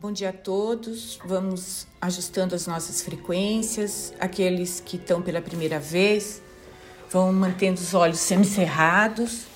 Bom 0.00 0.12
dia 0.12 0.30
a 0.30 0.32
todos. 0.32 1.18
Vamos 1.24 1.84
ajustando 2.00 2.54
as 2.54 2.68
nossas 2.68 3.02
frequências. 3.02 4.14
Aqueles 4.20 4.78
que 4.78 4.94
estão 4.94 5.20
pela 5.20 5.42
primeira 5.42 5.80
vez 5.80 6.40
vão 7.10 7.32
mantendo 7.32 7.80
os 7.80 7.94
olhos 7.94 8.20
semicerrados 8.20 9.46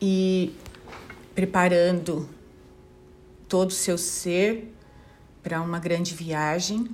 e 0.00 0.56
preparando 1.34 2.26
todo 3.46 3.68
o 3.68 3.74
seu 3.74 3.98
ser 3.98 4.74
para 5.42 5.60
uma 5.60 5.78
grande 5.78 6.14
viagem 6.14 6.88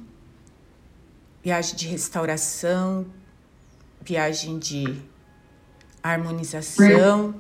viagem 1.45 1.77
de 1.77 1.87
restauração, 1.87 3.07
viagem 4.03 4.59
de 4.59 5.01
harmonização. 6.03 7.33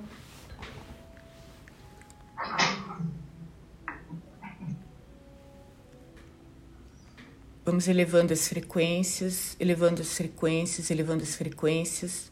Vamos 7.66 7.88
elevando 7.88 8.32
as 8.32 8.46
frequências, 8.46 9.56
elevando 9.58 10.00
as 10.00 10.12
frequências, 10.12 10.88
elevando 10.88 11.24
as 11.24 11.34
frequências. 11.34 12.30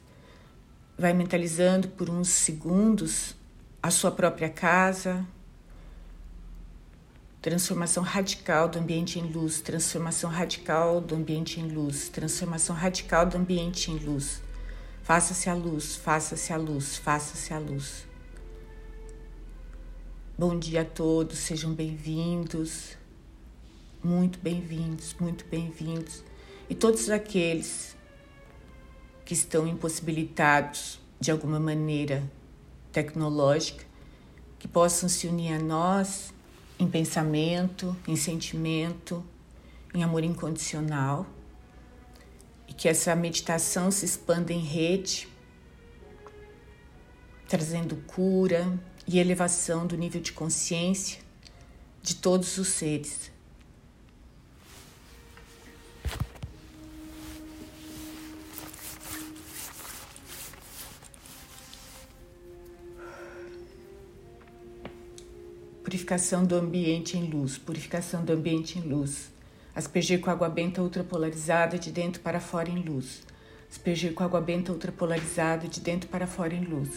Vai 0.96 1.12
mentalizando 1.12 1.88
por 1.88 2.08
uns 2.08 2.28
segundos 2.28 3.34
a 3.82 3.90
sua 3.90 4.12
própria 4.12 4.48
casa, 4.48 5.26
transformação 7.42 8.04
radical 8.04 8.68
do 8.68 8.78
ambiente 8.78 9.18
em 9.18 9.24
luz, 9.24 9.60
transformação 9.60 10.30
radical 10.30 11.00
do 11.00 11.16
ambiente 11.16 11.58
em 11.58 11.66
luz, 11.66 12.08
transformação 12.08 12.76
radical 12.76 13.26
do 13.26 13.36
ambiente 13.36 13.90
em 13.90 13.98
luz. 13.98 14.40
Faça-se 15.02 15.50
a 15.50 15.54
luz, 15.54 15.96
faça-se 15.96 16.52
a 16.52 16.56
luz, 16.56 16.96
faça-se 16.96 17.52
a 17.52 17.58
luz. 17.58 18.06
Bom 20.38 20.56
dia 20.56 20.82
a 20.82 20.84
todos, 20.84 21.38
sejam 21.38 21.74
bem-vindos, 21.74 22.96
muito 24.04 24.38
bem-vindos, 24.38 25.16
muito 25.18 25.46
bem-vindos. 25.46 26.22
E 26.68 26.74
todos 26.74 27.08
aqueles 27.08 27.96
que 29.24 29.32
estão 29.32 29.66
impossibilitados 29.66 31.00
de 31.18 31.30
alguma 31.30 31.58
maneira 31.58 32.22
tecnológica, 32.92 33.82
que 34.58 34.68
possam 34.68 35.08
se 35.08 35.26
unir 35.26 35.54
a 35.54 35.58
nós 35.58 36.34
em 36.78 36.86
pensamento, 36.86 37.96
em 38.06 38.14
sentimento, 38.14 39.24
em 39.94 40.02
amor 40.02 40.22
incondicional 40.22 41.26
e 42.68 42.74
que 42.74 42.88
essa 42.88 43.16
meditação 43.16 43.90
se 43.90 44.04
expanda 44.04 44.52
em 44.52 44.60
rede, 44.60 45.26
trazendo 47.48 47.96
cura 48.06 48.70
e 49.08 49.18
elevação 49.18 49.86
do 49.86 49.96
nível 49.96 50.20
de 50.20 50.32
consciência 50.32 51.20
de 52.02 52.16
todos 52.16 52.58
os 52.58 52.68
seres. 52.68 53.33
Purificação 65.84 66.46
do 66.46 66.56
ambiente 66.56 67.18
em 67.18 67.28
luz, 67.28 67.58
purificação 67.58 68.24
do 68.24 68.32
ambiente 68.32 68.78
em 68.78 68.82
luz. 68.82 69.30
Aspergir 69.76 70.18
com 70.18 70.30
água 70.30 70.48
benta 70.48 70.80
ultrapolarizada 70.80 71.78
de 71.78 71.92
dentro 71.92 72.22
para 72.22 72.40
fora 72.40 72.70
em 72.70 72.80
luz. 72.80 73.22
Aspergir 73.70 74.14
com 74.14 74.24
água 74.24 74.40
benta 74.40 74.72
ultrapolarizada 74.72 75.68
de 75.68 75.80
dentro 75.80 76.08
para 76.08 76.26
fora 76.26 76.54
em 76.54 76.64
luz. 76.64 76.88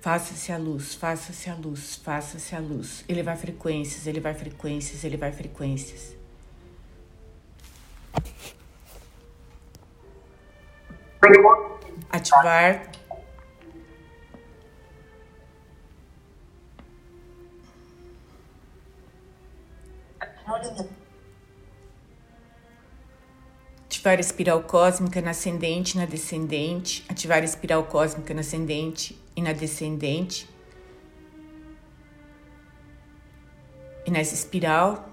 Faça-se 0.00 0.50
a 0.50 0.58
luz, 0.58 0.94
faça-se 0.96 1.48
a 1.48 1.54
luz, 1.54 1.94
faça-se 1.94 2.56
a 2.56 2.58
luz. 2.58 3.04
Elevar 3.08 3.36
frequências, 3.36 4.04
elevar 4.04 4.34
frequências, 4.34 5.04
elevar 5.04 5.32
frequências. 5.32 6.16
Ativar 12.10 12.90
Ativar 23.84 24.16
a 24.16 24.20
espiral 24.20 24.62
cósmica 24.62 25.20
na 25.20 25.30
ascendente 25.30 25.94
e 25.94 25.98
na 25.98 26.06
descendente. 26.06 27.04
Ativar 27.08 27.42
a 27.42 27.44
espiral 27.44 27.84
cósmica 27.84 28.32
na 28.32 28.40
ascendente 28.40 29.16
e 29.36 29.42
na 29.42 29.52
descendente. 29.52 30.48
E 34.06 34.10
nessa 34.10 34.34
espiral, 34.34 35.08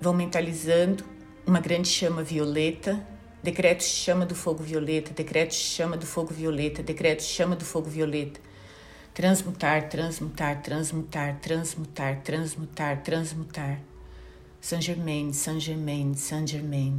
vão 0.00 0.12
mentalizando 0.12 1.04
uma 1.46 1.60
grande 1.60 1.88
chama 1.88 2.22
violeta. 2.22 3.00
Decreto 3.42 3.82
chama 3.82 4.26
do 4.26 4.34
fogo 4.34 4.62
violeta, 4.62 5.12
decreto 5.12 5.54
chama 5.54 5.96
do 5.96 6.06
fogo 6.06 6.34
violeta, 6.34 6.82
decreto 6.82 7.22
chama 7.22 7.56
do 7.56 7.64
fogo 7.64 7.88
violeta. 7.88 8.40
Transmutar, 9.14 9.88
transmutar, 9.88 10.62
transmutar, 10.62 11.38
transmutar, 11.40 12.20
transmutar, 12.22 13.02
transmutar. 13.02 13.91
Saint-Germain, 14.62 15.32
Saint-Germain, 15.32 16.14
Saint-Germain. 16.14 16.96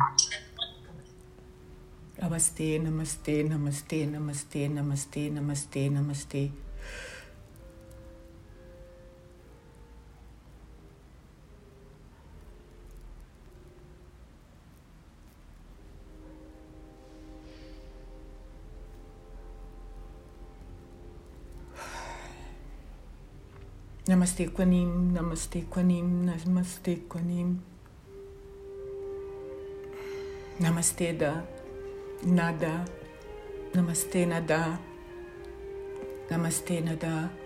Namastê, 2.22 2.78
namastê, 2.78 3.44
namastê, 3.47 4.06
namastê, 4.06 4.68
namastê, 4.68 5.29
namastê, 5.31 5.90
namastê. 5.90 6.51
Namaste 24.06 24.50
Kwanim, 24.52 25.14
Namaste 25.14 25.62
Kwanim, 25.69 26.25
Namaste 26.25 26.97
Kwanim. 27.08 27.58
Namaste 30.59 31.18
da, 31.18 31.41
nada, 32.25 32.86
Namaste 33.74 34.25
nada, 34.28 34.78
Namaste 36.30 36.81
nada. 36.84 37.43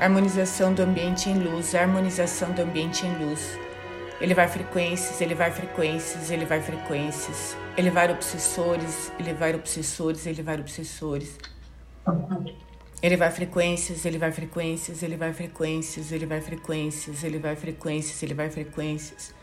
Harmonização 0.00 0.72
do 0.72 0.82
ambiente 0.82 1.28
em 1.28 1.36
luz, 1.40 1.74
harmonização 1.74 2.52
do 2.52 2.62
ambiente 2.62 3.04
em 3.04 3.18
luz. 3.18 3.58
Elevar 4.20 4.48
frequências, 4.48 5.20
elevar 5.20 5.50
frequências, 5.50 6.30
elevar 6.30 6.62
frequências. 6.62 7.56
Elevar 7.76 8.08
obsessores, 8.08 9.10
elevar 9.18 9.56
obsessores, 9.56 10.24
elevar 10.24 10.60
obsessores. 10.60 11.36
Elevar 13.02 13.32
frequências, 13.32 14.04
elevar 14.04 14.30
frequências, 14.30 15.02
elevar 15.02 15.34
frequências, 15.34 16.12
elevar 16.12 16.42
frequências, 16.42 17.24
elevar 17.24 17.56
frequências, 17.56 18.22
elevar 18.22 18.50
frequências. 18.50 19.34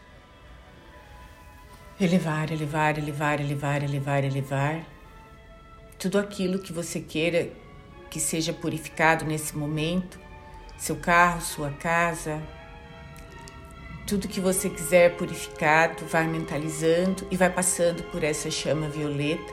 Elevar, 2.00 2.50
elevar, 2.50 2.98
elevar, 2.98 3.42
elevar, 3.42 3.84
elevar, 3.84 4.24
elevar. 4.24 4.86
Tudo 6.00 6.18
aquilo 6.18 6.60
que 6.60 6.72
você 6.72 7.02
queira 7.02 7.52
que 8.10 8.22
seja 8.22 8.54
purificado 8.54 9.26
nesse 9.26 9.58
momento, 9.58 10.25
seu 10.78 10.96
carro, 10.96 11.42
sua 11.42 11.72
casa, 11.72 12.42
tudo 14.06 14.28
que 14.28 14.40
você 14.40 14.70
quiser 14.70 15.16
purificado, 15.16 16.06
vai 16.06 16.28
mentalizando 16.28 17.28
e 17.32 17.38
vai 17.38 17.50
passando 17.50 18.04
por 18.04 18.24
essa 18.24 18.52
chama 18.52 18.88
violeta 18.88 19.52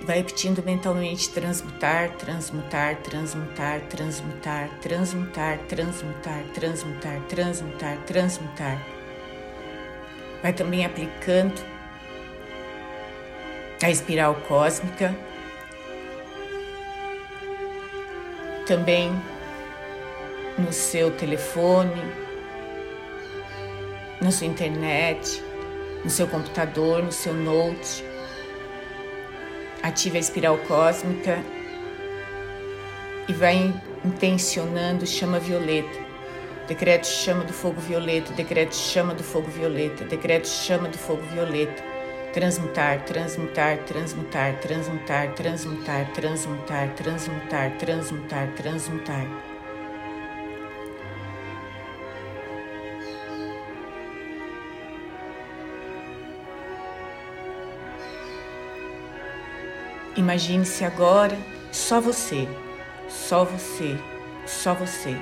e 0.00 0.04
vai 0.04 0.16
repetindo 0.16 0.62
mentalmente 0.64 1.28
transmutar, 1.28 2.10
transmutar, 2.16 2.96
transmutar, 2.96 3.80
transmutar, 3.82 4.70
transmutar, 4.80 5.58
transmutar, 5.68 6.42
transmutar, 6.54 7.20
transmutar, 7.28 7.96
transmutar. 8.06 8.86
Vai 10.42 10.52
também 10.52 10.84
aplicando 10.84 11.60
a 13.82 13.90
espiral 13.90 14.34
cósmica. 14.48 15.14
Também 18.66 19.12
no 20.60 20.72
seu 20.72 21.10
telefone, 21.10 22.02
na 24.20 24.30
sua 24.30 24.46
internet, 24.46 25.42
no 26.04 26.10
seu 26.10 26.26
computador, 26.26 27.02
no 27.02 27.12
seu 27.12 27.34
note. 27.34 28.04
Ative 29.82 30.18
a 30.18 30.20
espiral 30.20 30.58
cósmica 30.68 31.42
e 33.28 33.32
vai 33.32 33.74
intencionando 34.04 35.06
chama 35.06 35.38
violeta. 35.38 35.98
Decreto 36.68 37.06
chama 37.06 37.42
do 37.44 37.52
fogo 37.52 37.80
violeta, 37.80 38.32
decreto 38.32 38.76
chama 38.76 39.14
do 39.14 39.24
fogo 39.24 39.50
violeta, 39.50 40.04
decreto 40.04 40.46
chama 40.46 40.88
do 40.88 40.98
fogo 40.98 41.22
violeta. 41.22 41.82
Transmutar, 42.32 43.04
transmutar, 43.06 43.78
transmutar, 43.78 44.56
transmutar, 44.60 45.34
transmutar, 45.34 46.12
transmutar, 46.12 46.94
transmutar, 46.94 47.76
transmutar, 47.76 48.48
transmutar. 48.54 49.49
Imagine-se 60.20 60.84
agora 60.84 61.34
só 61.72 61.98
você, 61.98 62.46
só 63.08 63.42
você, 63.42 63.96
só 64.46 64.74
você. 64.74 65.16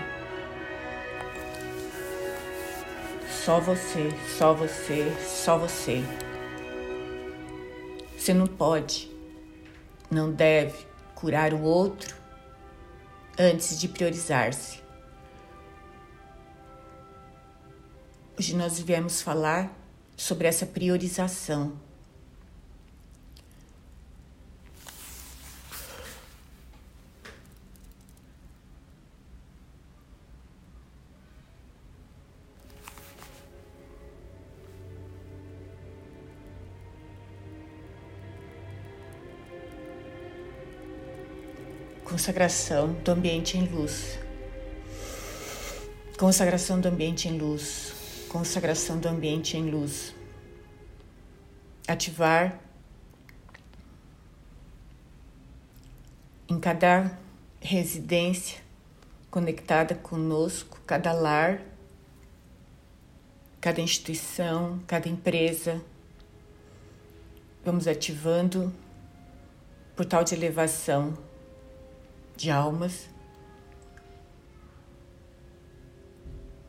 Só 3.31 3.61
você, 3.61 4.11
só 4.37 4.53
você, 4.53 5.07
só 5.25 5.57
você. 5.57 6.03
Você 8.17 8.35
não 8.35 8.49
pode, 8.49 9.09
não 10.11 10.33
deve 10.33 10.85
curar 11.15 11.55
o 11.55 11.63
outro 11.63 12.17
antes 13.39 13.79
de 13.79 13.87
priorizar-se. 13.87 14.83
Hoje 18.37 18.57
nós 18.57 18.81
viemos 18.81 19.23
falar 19.23 19.73
sobre 20.17 20.49
essa 20.49 20.67
priorização. 20.67 21.87
Consagração 42.29 42.93
do 42.93 43.11
ambiente 43.13 43.57
em 43.57 43.65
luz. 43.65 44.19
Consagração 46.19 46.79
do 46.79 46.87
ambiente 46.87 47.27
em 47.27 47.39
luz. 47.39 48.27
Consagração 48.29 48.99
do 48.99 49.09
ambiente 49.09 49.57
em 49.57 49.71
luz. 49.71 50.15
Ativar 51.87 52.61
em 56.51 56.61
cada 56.61 57.19
residência 57.63 58.61
conectada 59.31 59.95
conosco, 59.95 60.79
cada 60.87 61.15
lar, 61.15 61.63
cada 63.59 63.81
instituição, 63.81 64.79
cada 64.87 65.09
empresa. 65.09 65.83
Vamos 67.65 67.89
ativando 67.89 68.71
portal 69.97 70.23
de 70.23 70.35
elevação 70.35 71.27
de 72.39 72.51
almas. 72.53 73.09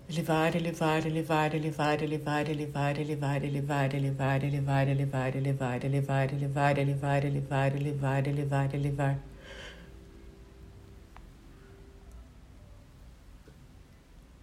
Elevar, 0.10 0.56
elevar, 0.56 1.06
elevar, 1.06 1.54
elevar, 1.54 2.01
elevar, 2.01 2.50
elevar, 2.50 2.95
elevar, 2.95 3.44
elevar, 3.44 3.94
elevar, 3.94 4.44
elevar, 4.44 4.88
elevar, 4.89 5.36
elevar, 5.36 5.86
elevar, 5.86 6.33
elevar, 6.33 6.75
elevar, 6.75 7.25
elevar, 7.25 7.75
elevar, 7.75 8.27
elevar, 8.27 8.74
elevar. 8.74 9.19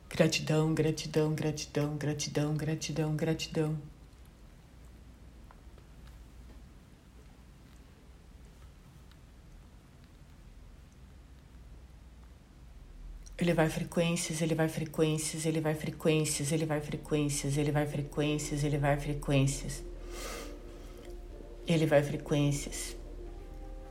Gratidão, 0.08 0.72
gratidão, 0.72 1.34
gratidão, 1.34 1.96
gratidão, 1.96 2.56
gratidão, 2.56 3.16
gratidão. 3.16 3.95
Ele 13.38 13.52
vai 13.52 13.68
frequências, 13.68 14.40
ele 14.40 14.54
vai 14.54 14.68
frequências, 14.68 15.44
ele 15.44 15.60
vai 15.60 15.74
frequências, 15.74 16.52
ele 16.52 16.64
vai 16.64 16.80
frequências, 16.80 17.58
ele 17.58 17.70
vai 17.70 17.86
frequências, 17.86 18.64
ele 18.64 18.78
vai 18.78 18.96
frequências. 18.96 19.82
Ele 21.66 21.84
vai 21.84 22.02
frequências. 22.02 22.96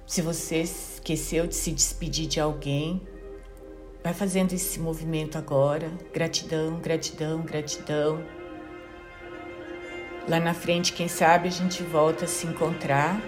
Se 0.08 0.22
você 0.22 0.62
esqueceu 0.62 1.46
de 1.46 1.54
se 1.54 1.72
despedir 1.72 2.28
de 2.28 2.40
alguém, 2.40 3.02
vai 4.04 4.14
fazendo 4.14 4.54
esse 4.54 4.80
movimento 4.80 5.38
agora. 5.38 5.92
Gratidão, 6.12 6.80
gratidão, 6.80 7.42
gratidão. 7.44 8.24
Lá 10.28 10.40
na 10.40 10.56
frente, 10.56 10.92
quem 10.94 11.08
sabe 11.08 11.50
a 11.50 11.52
gente 11.52 11.84
volta 11.84 12.26
a 12.26 12.28
se 12.28 12.48
encontrar 12.48 13.22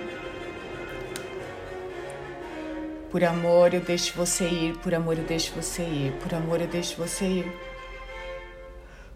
por 3.10 3.24
amor 3.24 3.74
eu 3.74 3.82
deixo 3.82 4.14
você 4.16 4.48
ir, 4.48 4.78
por 4.80 4.94
amor 4.94 5.18
eu 5.18 5.24
deixo 5.24 5.54
você 5.54 5.84
ir, 5.84 6.14
por 6.22 6.34
amor 6.34 6.62
eu 6.62 6.68
deixo 6.68 6.98
você 6.98 7.26
ir. 7.26 7.52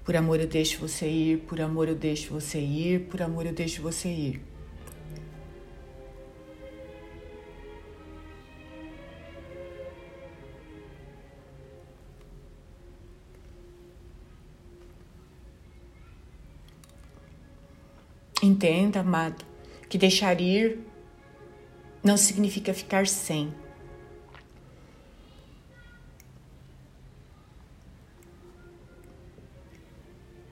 Por 0.04 0.16
amor 0.16 0.40
eu 0.40 0.48
deixo 0.48 0.80
você 0.80 1.08
ir, 1.08 1.38
por 1.40 1.62
amor 1.62 1.88
eu 1.88 1.96
deixo 1.96 2.34
você 2.34 2.60
ir, 2.60 3.02
por 3.02 3.22
amor 3.22 3.46
eu 3.46 3.54
deixo 3.54 3.82
você 3.82 4.10
ir. 4.10 4.42
Entenda, 18.42 19.02
amado, 19.02 19.46
que 19.88 20.00
deixar 20.00 20.42
ir 20.42 20.80
não 22.04 22.18
significa 22.18 22.74
ficar 22.74 23.06
sem. 23.06 23.54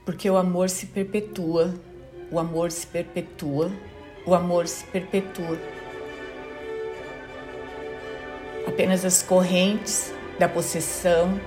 Porque 0.09 0.27
o 0.27 0.37
amor 0.37 0.71
se 0.71 0.87
perpetua, 0.87 1.71
o 2.31 2.39
amor 2.39 2.71
se 2.71 2.87
perpetua, 2.87 3.71
o 4.25 4.33
amor 4.33 4.67
se 4.67 4.83
perpetua. 4.85 5.55
Apenas 8.67 9.05
as 9.05 9.21
correntes 9.21 10.11
da 10.39 10.49
possessão, 10.49 11.39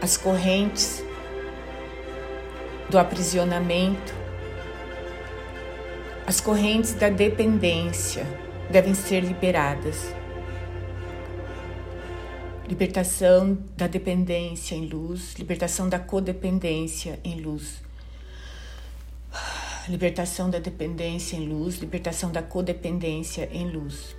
as 0.00 0.16
correntes 0.16 1.02
do 2.88 2.96
aprisionamento, 2.96 4.14
as 6.28 6.40
correntes 6.40 6.94
da 6.94 7.08
dependência 7.08 8.24
devem 8.70 8.94
ser 8.94 9.18
liberadas 9.18 10.14
libertação 12.68 13.56
da 13.78 13.86
dependência 13.86 14.74
em 14.74 14.86
luz, 14.86 15.34
libertação 15.38 15.88
da 15.88 15.98
codependência 15.98 17.18
em 17.24 17.40
luz. 17.40 17.82
Libertação 19.88 20.50
da 20.50 20.58
dependência 20.58 21.36
em 21.36 21.48
luz, 21.48 21.76
libertação 21.76 22.30
da 22.30 22.42
codependência 22.42 23.48
em 23.50 23.70
luz. 23.70 24.14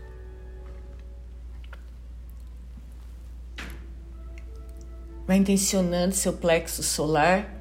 Vai 5.28 5.38
intencionando 5.38 6.16
seu 6.16 6.34
plexo 6.34 6.82
solar, 6.82 7.56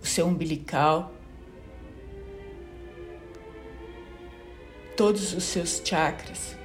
o 0.00 0.06
seu 0.06 0.28
umbilical, 0.28 1.12
todos 4.96 5.32
os 5.32 5.42
seus 5.42 5.82
chakras. 5.84 6.56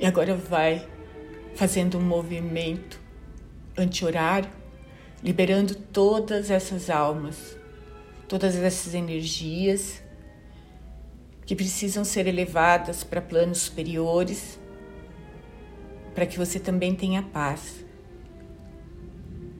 E 0.00 0.06
agora 0.06 0.34
vai 0.36 0.86
fazendo 1.56 1.98
um 1.98 2.02
movimento 2.02 3.00
anti-horário, 3.76 4.50
liberando 5.22 5.74
todas 5.74 6.50
essas 6.50 6.88
almas, 6.88 7.56
todas 8.28 8.54
essas 8.54 8.94
energias 8.94 10.00
que 11.44 11.56
precisam 11.56 12.04
ser 12.04 12.28
elevadas 12.28 13.02
para 13.02 13.20
planos 13.20 13.58
superiores, 13.58 14.60
para 16.14 16.26
que 16.26 16.38
você 16.38 16.60
também 16.60 16.94
tenha 16.94 17.22
paz 17.22 17.84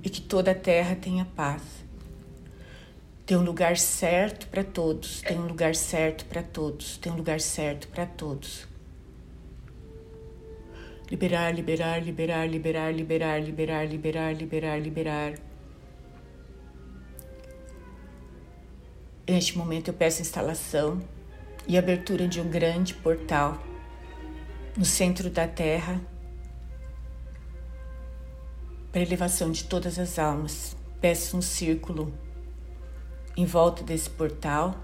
e 0.05 0.09
que 0.11 0.21
toda 0.21 0.53
a 0.53 0.55
terra 0.55 0.95
tenha 0.95 1.25
paz. 1.25 1.63
Tem 3.27 3.37
um 3.37 3.43
lugar 3.43 3.77
certo 3.77 4.47
para 4.47 4.63
todos, 4.63 5.21
tem 5.21 5.37
um 5.37 5.47
lugar 5.47 5.75
certo 5.75 6.27
para 6.27 6.43
todos, 6.45 6.97
tem 6.97 7.11
um 7.11 7.17
lugar 7.17 7.41
certo 7.41 7.89
para 7.89 8.07
todos. 8.07 8.68
Liberar, 11.11 11.55
liberar, 11.55 12.03
liberar, 12.03 12.47
liberar, 12.47 12.93
liberar, 12.93 13.41
liberar, 13.41 13.87
liberar, 13.87 14.33
liberar, 14.35 14.79
liberar. 14.79 15.35
Neste 19.27 19.57
momento 19.57 19.89
eu 19.89 19.95
peço 19.95 20.21
instalação 20.21 21.01
e 21.67 21.79
abertura 21.79 22.29
de 22.29 22.41
um 22.41 22.49
grande 22.49 22.93
portal 22.95 23.63
no 24.77 24.85
centro 24.85 25.31
da 25.31 25.49
Terra 25.49 26.01
para 28.93 29.01
elevação 29.01 29.51
de 29.51 29.65
todas 29.65 29.99
as 29.99 30.19
almas. 30.19 30.77
Peço 31.01 31.37
um 31.37 31.43
círculo 31.43 32.13
em 33.37 33.47
volta 33.47 33.83
desse 33.83 34.11
portal, 34.11 34.75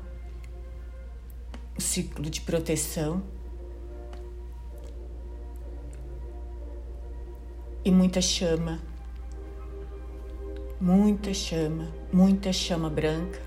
um 1.76 1.80
círculo 1.80 2.30
de 2.30 2.40
proteção 2.40 3.22
e 7.84 7.90
muita 7.90 8.20
chama, 8.22 8.80
muita 10.80 11.34
chama, 11.34 11.88
muita 12.10 12.52
chama 12.52 12.88
branca, 12.88 13.40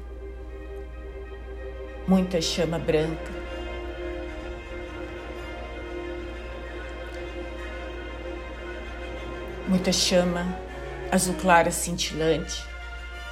muita 2.08 2.40
chama 2.40 2.78
branca. 2.78 3.48
Muita 9.68 9.92
chama 9.92 10.46
azul 11.12 11.36
clara 11.36 11.72
cintilante. 11.72 12.64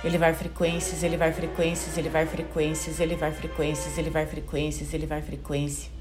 Ele 0.03 0.17
vai 0.17 0.33
frequências, 0.33 1.01
ele 1.01 1.15
vai 1.15 1.31
frequências, 1.31 1.97
ele 1.97 2.09
vai 2.09 2.25
frequências, 2.25 2.99
ele 2.99 3.15
vai 3.15 3.31
frequências, 3.31 3.97
ele 3.97 4.09
vai 4.09 4.25
frequências, 4.25 4.93
ele 4.93 5.05
vai 5.05 5.21
frequência. 5.21 5.94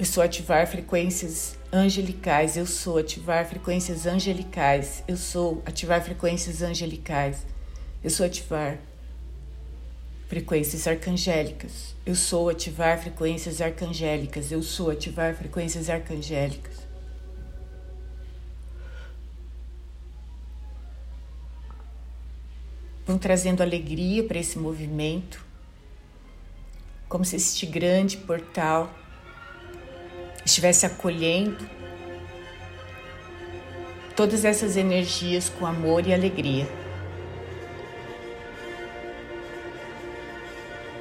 Eu 0.00 0.06
sou 0.06 0.22
ativar 0.22 0.66
frequências 0.66 1.58
angelicais. 1.70 2.56
Eu 2.56 2.64
sou 2.64 2.96
ativar 2.96 3.46
frequências 3.46 4.06
angelicais. 4.06 5.04
Eu 5.06 5.14
sou 5.14 5.62
ativar 5.66 6.02
frequências 6.02 6.62
angelicais. 6.62 7.44
Eu 8.02 8.08
sou 8.08 8.24
ativar 8.24 8.78
frequências 10.26 10.86
arcangélicas. 10.86 11.94
Eu 12.06 12.14
sou 12.14 12.48
ativar 12.48 12.98
frequências 12.98 13.60
arcangélicas. 13.60 14.50
Eu 14.50 14.62
sou 14.62 14.88
ativar 14.88 15.34
frequências 15.34 15.90
arcangélicas. 15.90 16.76
Vão 23.06 23.18
trazendo 23.18 23.62
alegria 23.62 24.24
para 24.24 24.38
esse 24.38 24.58
movimento, 24.58 25.44
como 27.06 27.22
se 27.22 27.36
este 27.36 27.66
grande 27.66 28.16
portal 28.16 28.90
estivesse 30.44 30.86
acolhendo 30.86 31.68
todas 34.16 34.44
essas 34.44 34.76
energias 34.76 35.48
com 35.48 35.66
amor 35.66 36.06
e 36.06 36.12
alegria. 36.12 36.68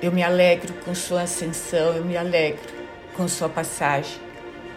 Eu 0.02 0.12
me 0.12 0.24
alegro 0.24 0.74
com 0.86 0.96
sua 0.96 1.24
ascensão, 1.24 1.94
eu 1.94 2.06
me 2.06 2.16
alegro 2.16 2.74
com 3.14 3.28
sua 3.28 3.50
passagem, 3.50 4.18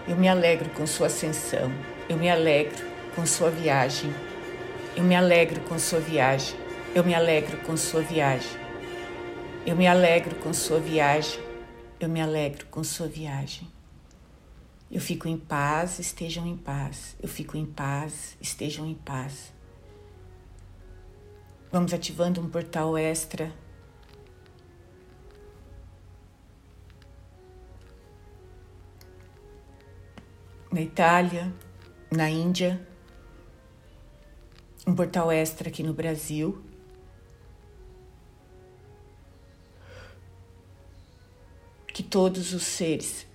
eu 0.09 0.16
me 0.16 0.28
alegro 0.28 0.69
com 0.71 0.85
sua 0.85 1.07
ascensão, 1.07 1.73
eu 2.09 2.16
me 2.16 2.28
alegro 2.28 2.85
com 3.14 3.25
sua 3.25 3.49
viagem, 3.49 4.12
eu 4.97 5.04
me 5.04 5.14
alegro 5.14 5.61
com 5.61 5.78
sua 5.78 6.00
viagem, 6.00 6.57
eu 6.92 7.04
me 7.04 7.14
alegro 7.14 7.59
com 7.59 7.76
sua 7.76 8.00
viagem, 8.00 8.50
eu 9.64 9.76
me 9.76 9.87
alegro 9.87 10.35
com 10.37 10.52
sua 10.52 10.81
viagem, 10.81 11.38
eu 12.00 12.09
me 12.09 12.21
alegro 12.21 12.66
com 12.66 12.83
sua 12.83 13.07
viagem. 13.07 13.69
Eu 14.92 15.00
fico 15.00 15.26
em 15.26 15.38
paz, 15.38 15.99
estejam 15.99 16.46
em 16.46 16.54
paz. 16.54 17.16
Eu 17.18 17.26
fico 17.26 17.56
em 17.56 17.64
paz, 17.64 18.37
estejam 18.38 18.84
em 18.84 18.94
paz. 18.94 19.50
Vamos 21.70 21.94
ativando 21.94 22.42
um 22.42 22.50
portal 22.50 22.99
extra. 22.99 23.50
Na 30.70 30.82
Itália, 30.82 31.50
na 32.11 32.28
Índia, 32.28 32.87
um 34.87 34.94
portal 34.94 35.32
extra 35.32 35.70
aqui 35.70 35.82
no 35.82 35.94
Brasil. 35.94 36.62
Que 41.87 42.02
todos 42.02 42.52
os 42.52 42.64
seres 42.64 43.31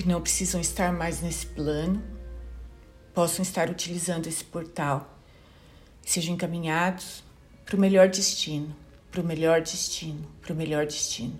que 0.00 0.08
não 0.08 0.22
precisam 0.22 0.58
estar 0.58 0.90
mais 0.94 1.20
nesse 1.20 1.44
plano 1.44 2.02
possam 3.12 3.42
estar 3.42 3.68
utilizando 3.68 4.26
esse 4.28 4.42
portal, 4.42 5.14
sejam 6.00 6.34
encaminhados 6.34 7.22
para 7.66 7.76
o 7.76 7.78
melhor 7.78 8.08
destino, 8.08 8.74
para 9.10 9.20
o 9.20 9.24
melhor 9.24 9.60
destino, 9.60 10.26
para 10.40 10.54
o 10.54 10.56
melhor 10.56 10.86
destino. 10.86 11.38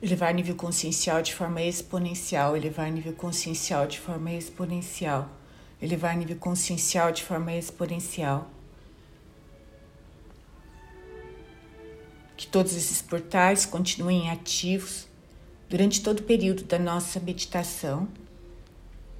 Elevar 0.00 0.32
nível 0.32 0.56
consciencial 0.56 1.20
de 1.20 1.34
forma 1.34 1.60
exponencial, 1.62 2.56
elevar 2.56 2.90
nível 2.90 3.12
consciencial 3.12 3.86
de 3.86 4.00
forma 4.00 4.32
exponencial, 4.32 5.28
elevar 5.80 6.16
nível 6.16 6.36
consciencial 6.36 7.12
de 7.12 7.22
forma 7.22 7.52
exponencial. 7.52 8.50
Que 12.42 12.48
todos 12.48 12.74
esses 12.74 13.00
portais 13.00 13.64
continuem 13.64 14.28
ativos 14.28 15.06
durante 15.68 16.02
todo 16.02 16.18
o 16.18 16.22
período 16.24 16.64
da 16.64 16.76
nossa 16.76 17.20
meditação 17.20 18.08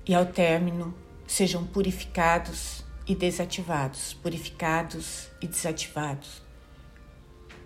e 0.05 0.13
ao 0.13 0.27
término 0.27 0.93
sejam 1.25 1.65
purificados 1.65 2.85
e 3.07 3.15
desativados, 3.15 4.13
purificados 4.15 5.29
e 5.41 5.47
desativados. 5.47 6.43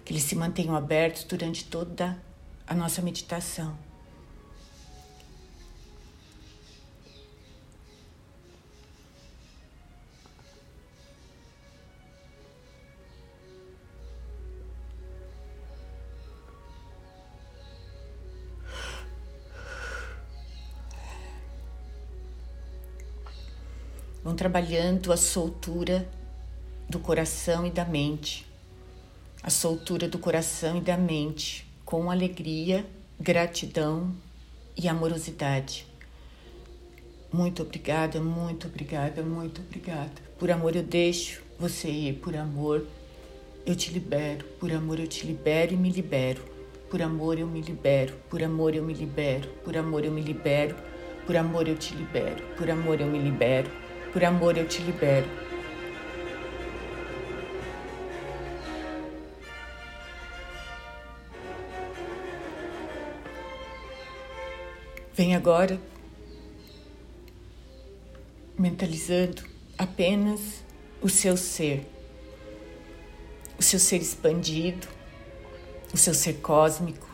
Que 0.04 0.12
eles 0.12 0.24
se 0.24 0.36
mantenham 0.36 0.76
abertos 0.76 1.24
durante 1.24 1.64
toda 1.64 2.22
a 2.66 2.74
nossa 2.74 3.00
meditação. 3.00 3.78
Vão 24.26 24.34
trabalhando 24.34 25.12
a 25.12 25.16
soltura 25.16 26.04
do 26.90 26.98
coração 26.98 27.64
e 27.64 27.70
da 27.70 27.84
mente, 27.84 28.44
a 29.40 29.50
soltura 29.50 30.08
do 30.08 30.18
coração 30.18 30.78
e 30.78 30.80
da 30.80 30.96
mente, 30.96 31.64
com 31.84 32.10
alegria, 32.10 32.84
gratidão 33.20 34.12
e 34.76 34.88
amorosidade. 34.88 35.86
Muito 37.32 37.62
obrigada, 37.62 38.20
muito 38.20 38.66
obrigada, 38.66 39.22
muito 39.22 39.60
obrigada. 39.60 40.20
Por 40.36 40.50
amor 40.50 40.74
eu 40.74 40.82
deixo 40.82 41.40
você 41.56 41.88
ir, 41.88 42.14
por 42.14 42.34
amor 42.34 42.84
eu 43.64 43.76
te 43.76 43.92
libero, 43.92 44.44
por 44.58 44.72
amor 44.72 44.98
eu 44.98 45.06
te 45.06 45.24
libero 45.24 45.72
e 45.72 45.76
me 45.76 45.90
libero. 45.90 46.42
Por 46.90 47.00
amor 47.00 47.38
eu 47.38 47.46
me 47.46 47.60
libero, 47.60 48.12
por 48.28 48.42
amor 48.42 48.74
eu 48.74 48.82
me 48.82 48.92
libero, 48.92 49.48
por 49.64 49.76
amor 49.76 50.04
eu 50.04 50.10
me 50.10 50.20
libero, 50.20 50.74
por 51.24 51.36
amor 51.36 51.68
eu 51.68 51.76
te 51.76 51.94
libero, 51.94 52.44
por 52.56 52.68
amor 52.68 53.00
eu 53.00 53.06
me 53.06 53.20
libero. 53.20 53.85
Por 54.12 54.24
amor 54.24 54.56
eu 54.56 54.66
te 54.66 54.82
libero. 54.82 55.26
Vem 65.14 65.34
agora 65.34 65.80
mentalizando 68.58 69.42
apenas 69.78 70.62
o 71.00 71.08
seu 71.08 71.36
ser, 71.36 71.86
o 73.58 73.62
seu 73.62 73.78
ser 73.78 73.96
expandido, 73.96 74.86
o 75.92 75.96
seu 75.96 76.12
ser 76.12 76.34
cósmico, 76.34 77.08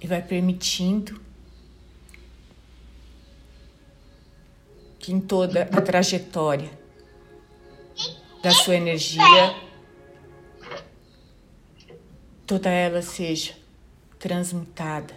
e 0.00 0.06
vai 0.06 0.22
permitindo 0.22 1.20
que 5.04 5.12
em 5.12 5.20
toda 5.20 5.68
a 5.70 5.82
trajetória 5.82 6.70
da 8.42 8.50
sua 8.50 8.74
energia, 8.74 9.54
toda 12.46 12.70
ela 12.70 13.02
seja 13.02 13.52
transmutada 14.18 15.14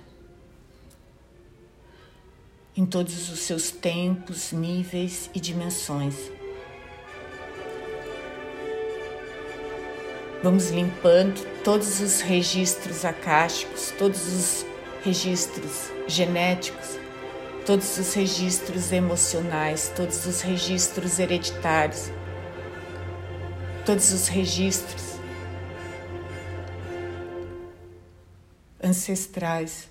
em 2.75 2.85
todos 2.85 3.29
os 3.29 3.39
seus 3.39 3.71
tempos, 3.71 4.51
níveis 4.51 5.29
e 5.33 5.39
dimensões. 5.39 6.15
Vamos 10.43 10.69
limpando 10.69 11.41
todos 11.63 12.01
os 12.01 12.19
registros 12.19 13.05
acásticos, 13.05 13.91
todos 13.97 14.27
os 14.27 14.65
registros 15.03 15.89
genéticos, 16.07 17.06
todos 17.67 17.97
os 17.97 18.13
registros 18.13 18.93
emocionais, 18.93 19.91
todos 19.93 20.25
os 20.25 20.39
registros 20.39 21.19
hereditários, 21.19 22.09
todos 23.85 24.13
os 24.13 24.29
registros 24.29 25.19
ancestrais. 28.81 29.89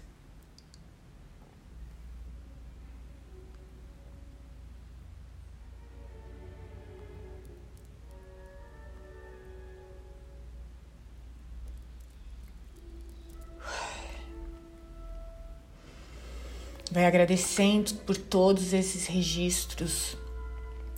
Vai 16.96 17.04
agradecendo 17.04 17.92
por 18.06 18.16
todos 18.16 18.72
esses 18.72 19.06
registros 19.06 20.16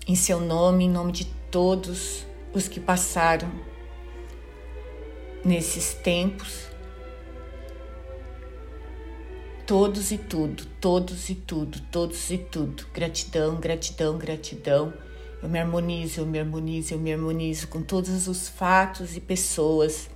em 0.07 0.15
seu 0.15 0.41
nome, 0.41 0.85
em 0.85 0.89
nome 0.89 1.11
de 1.11 1.25
todos 1.51 2.25
os 2.55 2.69
que 2.69 2.79
passaram 2.79 3.51
nesses 5.45 5.95
tempos. 5.95 6.69
Todos 9.67 10.13
e 10.13 10.19
tudo, 10.19 10.67
todos 10.81 11.31
e 11.31 11.35
tudo, 11.35 11.81
todos 11.91 12.31
e 12.31 12.39
tudo. 12.39 12.87
Gratidão, 12.95 13.57
gratidão, 13.57 14.17
gratidão. 14.17 14.95
Eu 15.43 15.49
me 15.49 15.59
harmonizo, 15.59 16.21
eu 16.21 16.27
me 16.27 16.39
harmonizo, 16.39 16.95
eu 16.95 16.99
me 17.01 17.13
harmonizo 17.13 17.67
com 17.67 17.83
todos 17.83 18.29
os 18.29 18.49
fatos 18.49 19.17
e 19.17 19.21
pessoas 19.21 20.09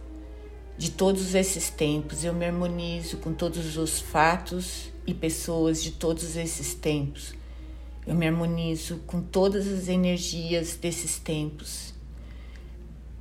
de 0.79 0.93
todos 0.93 1.35
esses 1.35 1.71
tempos. 1.71 2.23
Eu 2.23 2.33
me 2.33 2.47
harmonizo 2.47 3.17
com 3.17 3.33
todos 3.33 3.77
os 3.77 3.99
fatos 3.99 4.92
e 5.07 5.15
pessoas 5.15 5.83
de 5.83 5.93
todos 5.93 6.37
esses 6.37 6.75
tempos. 6.75 7.35
Eu 8.07 8.15
me 8.15 8.27
harmonizo 8.27 8.99
com 9.07 9.23
todas 9.23 9.67
as 9.69 9.89
energias 9.89 10.75
desses 10.75 11.19
tempos. 11.19 11.95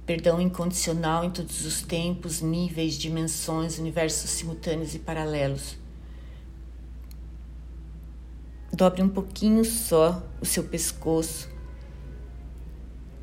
Perdão 0.06 0.42
incondicional 0.42 1.24
em 1.24 1.30
todos 1.30 1.66
os 1.66 1.82
tempos, 1.82 2.42
níveis, 2.42 2.96
dimensões, 2.96 3.78
universos 3.78 4.30
simultâneos 4.32 4.96
e 4.96 5.00
paralelos. 5.00 5.78
Dobre 8.74 9.04
um 9.04 9.10
pouquinho 9.10 9.64
só 9.64 10.24
o 10.42 10.46
seu 10.46 10.64
pescoço 10.64 11.50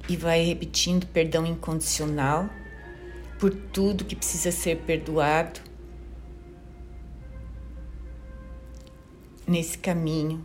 e 0.08 0.16
vai 0.16 0.44
repetindo 0.44 1.06
perdão 1.06 1.44
incondicional 1.44 2.48
por 3.38 3.54
tudo 3.54 4.04
que 4.04 4.14
precisa 4.14 4.52
ser 4.52 4.78
perdoado 4.82 5.67
nesse 9.48 9.78
caminho 9.78 10.44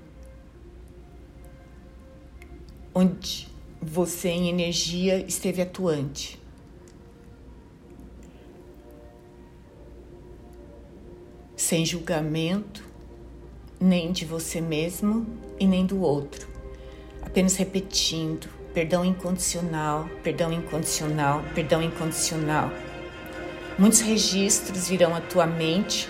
onde 2.96 3.50
você 3.82 4.30
em 4.30 4.48
energia 4.48 5.18
esteve 5.28 5.62
atuante. 5.62 6.42
Sem 11.58 11.86
julgamento, 11.86 12.84
nem 13.80 14.12
de 14.12 14.26
você 14.26 14.62
mesmo 14.62 15.28
e 15.60 15.68
nem 15.68 15.86
do 15.86 16.02
outro. 16.02 16.48
Apenas 17.22 17.56
repetindo: 17.56 18.48
perdão 18.74 19.04
incondicional, 19.04 20.08
perdão 20.24 20.52
incondicional, 20.54 21.44
perdão 21.54 21.82
incondicional. 21.82 22.72
Muitos 23.78 24.02
registros 24.02 24.88
virão 24.88 25.16
à 25.16 25.22
tua 25.22 25.48
mente 25.48 26.08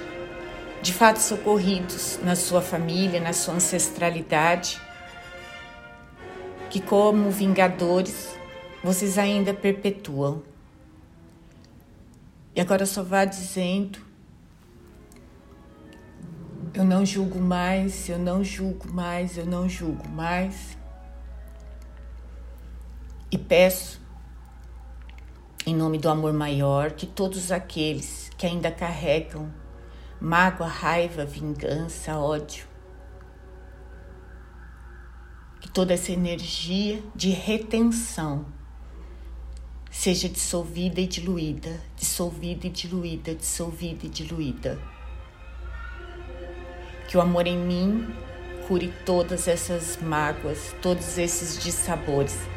de 0.84 0.92
fatos 0.92 1.32
ocorridos 1.32 2.20
na 2.22 2.36
sua 2.36 2.62
família, 2.62 3.22
na 3.22 3.32
sua 3.32 3.54
ancestralidade, 3.54 4.82
que 6.70 6.82
como 6.82 7.32
vingadores 7.32 8.36
vocês 8.84 9.18
ainda 9.18 9.54
perpetuam. 9.54 10.44
E 12.54 12.60
agora 12.60 12.86
só 12.86 13.02
vá 13.02 13.24
dizendo: 13.24 13.98
eu 16.74 16.84
não 16.84 17.06
julgo 17.06 17.40
mais, 17.40 18.10
eu 18.10 18.20
não 18.20 18.44
julgo 18.44 18.92
mais, 18.92 19.38
eu 19.38 19.46
não 19.46 19.70
julgo 19.70 20.06
mais. 20.10 20.78
E 23.32 23.38
peço, 23.38 24.02
em 25.66 25.74
nome 25.74 25.98
do 25.98 26.10
amor 26.10 26.34
maior, 26.34 26.92
que 26.92 27.06
todos 27.06 27.54
aqueles 27.54 28.30
que 28.38 28.46
ainda 28.46 28.70
carregam 28.70 29.63
mágoa, 30.24 30.68
raiva, 30.68 31.26
vingança, 31.26 32.18
ódio. 32.18 32.66
Que 35.60 35.70
toda 35.70 35.94
essa 35.94 36.14
energia 36.14 37.04
de 37.14 37.32
retenção 37.32 38.46
seja 39.92 40.30
dissolvida 40.30 41.02
e 41.02 41.08
diluída, 41.08 41.78
dissolvida 41.98 42.68
e 42.68 42.70
diluída, 42.70 43.36
dissolvida 43.36 44.06
e 44.06 44.10
diluída. 44.10 44.80
Que 47.10 47.18
o 47.18 47.22
amor 47.22 47.46
em 47.46 47.58
mim 47.58 48.16
cure 48.66 48.94
todas 49.06 49.50
essas 49.50 49.98
mágoas, 49.98 50.74
todos 50.82 51.18
esses 51.18 51.62
dissabores 51.62 52.53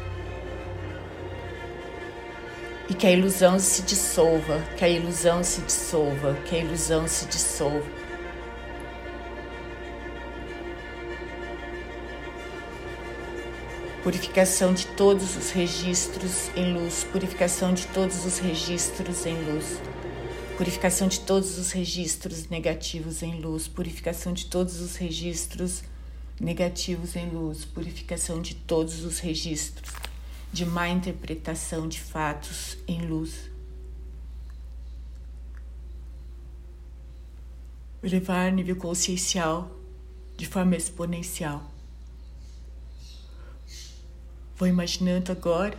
e 2.89 2.93
que 2.93 3.05
a 3.05 3.11
ilusão 3.11 3.59
se 3.59 3.81
dissolva, 3.81 4.61
que 4.77 4.85
a 4.85 4.89
ilusão 4.89 5.43
se 5.43 5.61
dissolva, 5.61 6.33
que 6.45 6.55
a 6.55 6.59
ilusão 6.59 7.07
se 7.07 7.25
dissolva. 7.25 7.85
Purificação 14.03 14.73
de 14.73 14.87
todos 14.87 15.35
os 15.35 15.51
registros 15.51 16.49
em 16.55 16.73
luz, 16.73 17.03
purificação 17.03 17.73
de 17.73 17.85
todos 17.87 18.25
os 18.25 18.39
registros 18.39 19.25
em 19.25 19.35
luz, 19.43 19.81
purificação 20.55 21.09
de 21.09 21.19
todos 21.19 21.57
os 21.57 21.73
registros 21.73 22.47
negativos 22.47 23.21
em 23.21 23.41
luz, 23.41 23.67
purificação 23.67 24.31
de 24.31 24.45
todos 24.45 24.79
os 24.79 24.95
registros 24.95 25.83
negativos 26.39 27.17
em 27.17 27.29
luz, 27.29 27.65
purificação 27.65 28.41
de 28.41 28.55
todos 28.55 29.03
os 29.03 29.19
registros 29.19 30.06
de 30.51 30.65
má 30.65 30.89
interpretação 30.89 31.87
de 31.87 31.99
fatos 31.99 32.77
em 32.87 33.05
luz. 33.05 33.49
Elevar 38.01 38.51
nível 38.51 38.75
consciencial 38.75 39.69
de 40.37 40.45
forma 40.47 40.75
exponencial. 40.75 41.63
Vou 44.55 44.67
imaginando 44.67 45.31
agora 45.31 45.77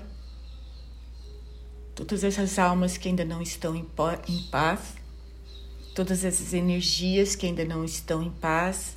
todas 1.94 2.22
essas 2.22 2.58
almas 2.58 2.96
que 2.96 3.08
ainda 3.08 3.24
não 3.24 3.42
estão 3.42 3.74
em 3.74 3.84
paz, 3.84 4.94
todas 5.94 6.24
essas 6.24 6.54
energias 6.54 7.34
que 7.34 7.46
ainda 7.46 7.64
não 7.64 7.84
estão 7.84 8.22
em 8.22 8.30
paz, 8.30 8.96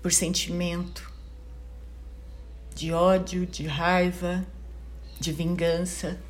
por 0.00 0.10
sentimento, 0.10 1.12
de 2.76 2.92
ódio, 2.92 3.46
de 3.46 3.66
raiva, 3.66 4.46
de 5.18 5.32
vingança. 5.32 6.20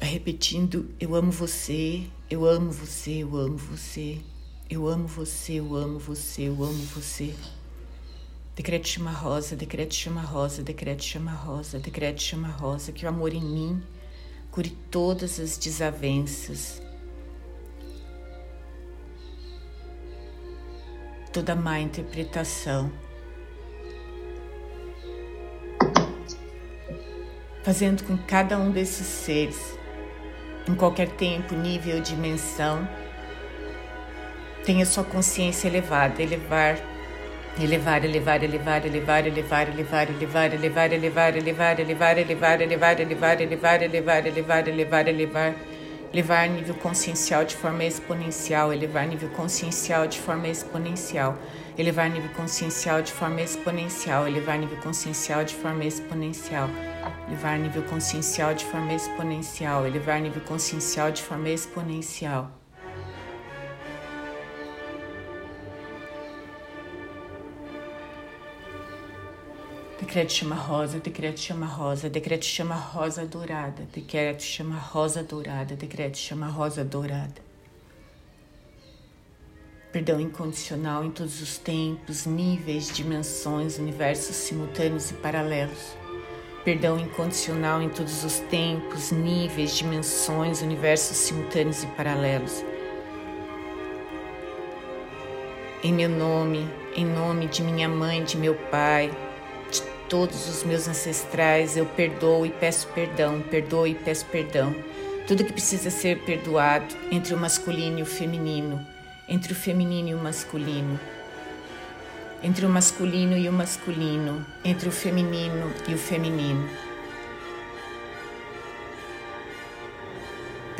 Repetindo: 0.00 0.94
Eu 1.00 1.16
amo 1.16 1.32
você, 1.32 2.06
eu 2.30 2.46
amo 2.46 2.70
você, 2.70 3.24
eu 3.24 3.36
amo 3.36 3.58
você, 3.58 4.22
eu 4.70 4.86
amo 4.86 5.08
você, 5.08 5.54
eu 5.54 5.74
amo 5.74 5.98
você, 5.98 6.42
eu 6.42 6.62
amo 6.62 6.84
você. 6.84 7.34
Decreto 8.54 8.86
chama 8.86 9.10
rosa, 9.10 9.56
decreto 9.56 9.92
chama 9.92 10.22
rosa, 10.22 10.62
decreto 10.62 11.02
chama 11.02 11.32
rosa, 11.32 11.80
decreto 11.80 12.22
chama 12.22 12.48
rosa, 12.48 12.92
que 12.92 13.04
o 13.04 13.08
amor 13.08 13.34
em 13.34 13.42
mim 13.42 13.82
cure 14.52 14.70
todas 14.88 15.40
as 15.40 15.58
desavenças, 15.58 16.80
toda 21.32 21.56
má 21.56 21.80
interpretação. 21.80 23.09
Fazendo 27.62 28.02
com 28.04 28.16
que 28.16 28.24
cada 28.24 28.58
um 28.58 28.70
desses 28.70 29.06
seres, 29.06 29.78
em 30.68 30.74
qualquer 30.74 31.08
tempo, 31.08 31.54
nível, 31.54 32.00
dimensão, 32.00 32.88
tenha 34.64 34.84
sua 34.86 35.04
consciência 35.04 35.68
elevada, 35.68 36.22
elevar, 36.22 36.78
elevar, 37.58 38.04
elevar, 38.04 38.42
elevar, 38.42 38.86
elevar, 38.86 39.26
elevar, 39.26 39.68
elevar, 39.68 40.08
elevar, 40.08 40.52
elevar, 40.52 40.92
elevar, 40.92 40.94
elevar, 40.94 41.78
elevar, 41.80 42.20
elevar, 42.20 42.60
elevar, 42.60 43.00
elevar, 43.00 43.82
elevar, 43.82 44.26
elevar, 44.26 44.68
elevar, 44.68 45.08
elevar, 45.08 45.54
elevar 46.12 46.48
nível 46.48 46.74
consciencial 46.74 47.44
de 47.44 47.54
forma 47.54 47.84
exponencial, 47.84 48.72
elevar 48.72 49.06
nível 49.06 49.28
consciencial 49.30 50.08
de 50.08 50.18
forma 50.18 50.48
exponencial, 50.48 51.38
elevar 51.78 52.10
nível 52.10 52.30
consciencial 52.34 53.02
de 53.02 53.12
forma 53.12 53.40
exponencial, 53.40 54.26
elevar 54.26 54.58
nível 54.58 54.78
consciencial 54.78 55.44
de 55.44 55.54
forma 55.54 55.84
exponencial, 55.84 56.68
elevar 57.28 57.58
nível 57.58 57.82
consciencial 57.84 58.54
de 58.54 58.64
forma 58.64 58.92
exponencial, 58.92 59.86
elevar 59.86 60.20
nível 60.20 60.42
consciencial 60.42 61.12
de 61.12 61.22
forma 61.22 61.48
exponencial. 61.48 62.59
Decreto 70.10 70.32
chama 70.32 70.56
rosa, 70.56 70.98
decreto 70.98 71.38
chama 71.38 71.66
rosa, 71.66 72.10
decreto 72.10 72.44
chama 72.44 72.74
rosa 72.74 73.24
dourada, 73.24 73.86
decreto 73.94 74.42
chama 74.42 74.76
rosa 74.76 75.22
dourada, 75.22 75.76
decreto 75.76 76.18
chama 76.18 76.48
rosa 76.48 76.82
dourada. 76.84 77.40
Perdão 79.92 80.20
incondicional 80.20 81.04
em 81.04 81.12
todos 81.12 81.40
os 81.40 81.58
tempos, 81.58 82.26
níveis, 82.26 82.92
dimensões, 82.92 83.78
universos 83.78 84.34
simultâneos 84.34 85.12
e 85.12 85.14
paralelos. 85.14 85.96
Perdão 86.64 86.98
incondicional 86.98 87.80
em 87.80 87.88
todos 87.88 88.24
os 88.24 88.40
tempos, 88.40 89.12
níveis, 89.12 89.76
dimensões, 89.76 90.60
universos 90.60 91.16
simultâneos 91.18 91.84
e 91.84 91.86
paralelos. 91.86 92.64
Em 95.84 95.92
meu 95.92 96.08
nome, 96.08 96.68
em 96.96 97.06
nome 97.06 97.46
de 97.46 97.62
minha 97.62 97.88
mãe, 97.88 98.24
de 98.24 98.36
meu 98.36 98.56
pai, 98.56 99.08
todos 100.10 100.48
os 100.48 100.64
meus 100.64 100.88
ancestrais, 100.88 101.76
eu 101.76 101.86
perdoo 101.86 102.44
e 102.44 102.50
peço 102.50 102.88
perdão, 102.88 103.40
perdoo 103.40 103.86
e 103.86 103.94
peço 103.94 104.26
perdão. 104.26 104.74
Tudo 105.26 105.44
que 105.44 105.52
precisa 105.52 105.88
ser 105.88 106.24
perdoado 106.24 106.96
entre 107.12 107.32
o 107.32 107.38
masculino 107.38 108.00
e 108.00 108.02
o 108.02 108.06
feminino, 108.06 108.84
entre 109.28 109.52
o 109.52 109.56
feminino 109.56 110.08
e 110.08 110.14
o 110.14 110.18
masculino, 110.18 110.98
entre 112.42 112.66
o 112.66 112.68
masculino 112.68 113.38
e 113.38 113.48
o 113.48 113.52
masculino, 113.52 114.44
entre 114.64 114.88
o 114.88 114.92
feminino 114.92 115.72
e 115.86 115.94
o 115.94 115.98
feminino. 115.98 116.68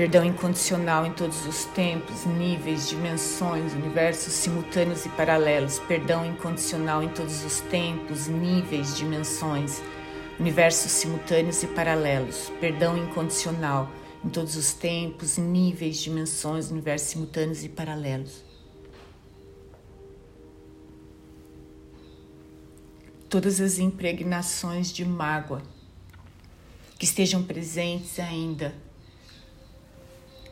Perdão 0.01 0.25
incondicional 0.25 1.05
em 1.05 1.13
todos 1.13 1.45
os 1.45 1.67
tempos, 1.67 2.25
níveis, 2.25 2.89
dimensões, 2.89 3.75
universos 3.75 4.33
simultâneos 4.33 5.05
e 5.05 5.11
paralelos. 5.11 5.79
Perdão 5.81 6.25
incondicional 6.25 7.03
em 7.03 7.11
todos 7.11 7.45
os 7.45 7.61
tempos, 7.61 8.27
níveis, 8.27 8.97
dimensões, 8.97 9.83
universos 10.39 10.91
simultâneos 10.91 11.63
e 11.63 11.67
paralelos. 11.67 12.51
Perdão 12.59 12.97
incondicional 12.97 13.91
em 14.25 14.31
todos 14.31 14.57
os 14.57 14.73
tempos, 14.73 15.37
níveis, 15.37 15.99
dimensões, 15.99 16.71
universos 16.71 17.11
simultâneos 17.11 17.63
e 17.63 17.69
paralelos. 17.69 18.43
Todas 23.29 23.61
as 23.61 23.79
impregnações 23.79 24.91
de 24.91 25.05
mágoa 25.05 25.61
que 26.99 27.05
estejam 27.05 27.43
presentes 27.43 28.19
ainda 28.19 28.75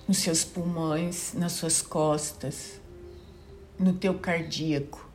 nos 0.09 0.19
seus 0.19 0.43
pulmões, 0.43 1.35
nas 1.35 1.53
suas 1.53 1.83
costas, 1.83 2.81
no 3.79 3.93
teu 3.93 4.15
cardíaco 4.15 5.07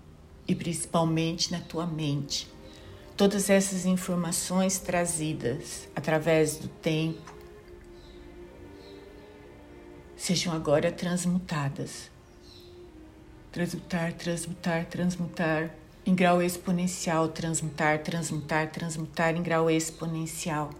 e 0.47 0.53
principalmente 0.53 1.51
na 1.51 1.59
tua 1.59 1.87
mente. 1.87 2.47
Todas 3.17 3.49
essas 3.49 3.85
informações 3.85 4.77
trazidas 4.77 5.87
através 5.95 6.57
do 6.57 6.67
tempo 6.67 7.33
sejam 10.15 10.53
agora 10.53 10.91
transmutadas. 10.91 12.11
Transmutar, 13.51 14.13
transmutar, 14.13 14.85
transmutar 14.85 15.75
em 16.05 16.13
grau 16.13 16.41
exponencial, 16.41 17.29
transmutar, 17.29 18.01
transmutar, 18.01 18.71
transmutar 18.71 19.35
em 19.35 19.43
grau 19.43 19.69
exponencial. 19.69 20.71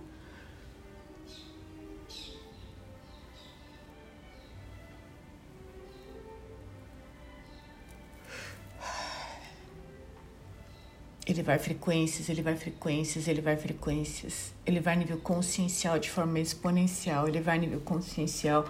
Elevar 11.26 11.58
frequências, 11.58 12.28
elevar 12.28 12.58
frequências, 12.58 13.30
elevar 13.30 13.58
frequências. 13.58 14.52
Elevar 14.66 14.98
nível 14.98 15.18
consciencial 15.20 15.98
de 15.98 16.10
forma 16.10 16.40
exponencial, 16.40 17.30
elevar 17.30 17.58
nível 17.58 17.80
consciencial 17.80 18.66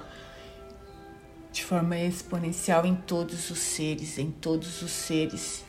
de 1.51 1.63
forma 1.63 1.97
exponencial 1.97 2.85
em 2.85 2.95
todos 2.95 3.49
os 3.49 3.59
seres, 3.59 4.17
em 4.17 4.31
todos 4.31 4.81
os 4.81 4.91
seres, 4.91 5.63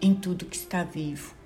em 0.00 0.14
tudo 0.14 0.46
que 0.46 0.56
está 0.56 0.84
vivo. 0.84 1.41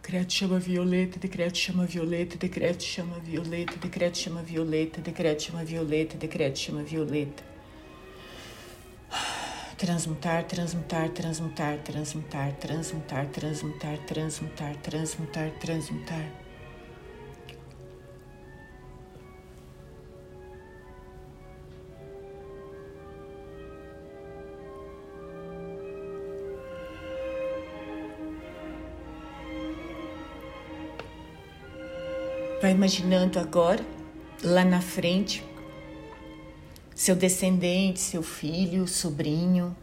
Decreto 0.00 0.28
chama 0.28 0.58
violeta, 0.58 1.18
decreto 1.18 1.54
chama 1.54 1.84
violeta, 1.84 2.36
decreto 2.38 2.82
chama 2.82 3.18
violeta, 3.18 3.76
decreto 3.76 4.16
chama 4.18 4.42
violeta, 4.42 5.00
decreto 5.00 5.38
chama 5.40 5.62
violeta, 5.62 6.16
decreto 6.16 6.56
chama 6.56 6.82
violeta. 6.82 7.44
Transmutar, 9.76 10.44
transmutar, 10.44 11.10
transmutar, 11.10 11.78
transmutar, 11.78 12.52
transmutar, 12.54 13.26
transmutar, 13.26 13.98
transmutar, 13.98 14.76
transmutar, 14.76 15.50
transmutar. 15.60 16.24
Vai 16.24 16.49
imaginando 32.70 33.38
agora, 33.38 33.84
lá 34.42 34.64
na 34.64 34.80
frente, 34.80 35.44
seu 36.94 37.14
descendente, 37.14 38.00
seu 38.00 38.22
filho, 38.22 38.86
sobrinho. 38.86 39.76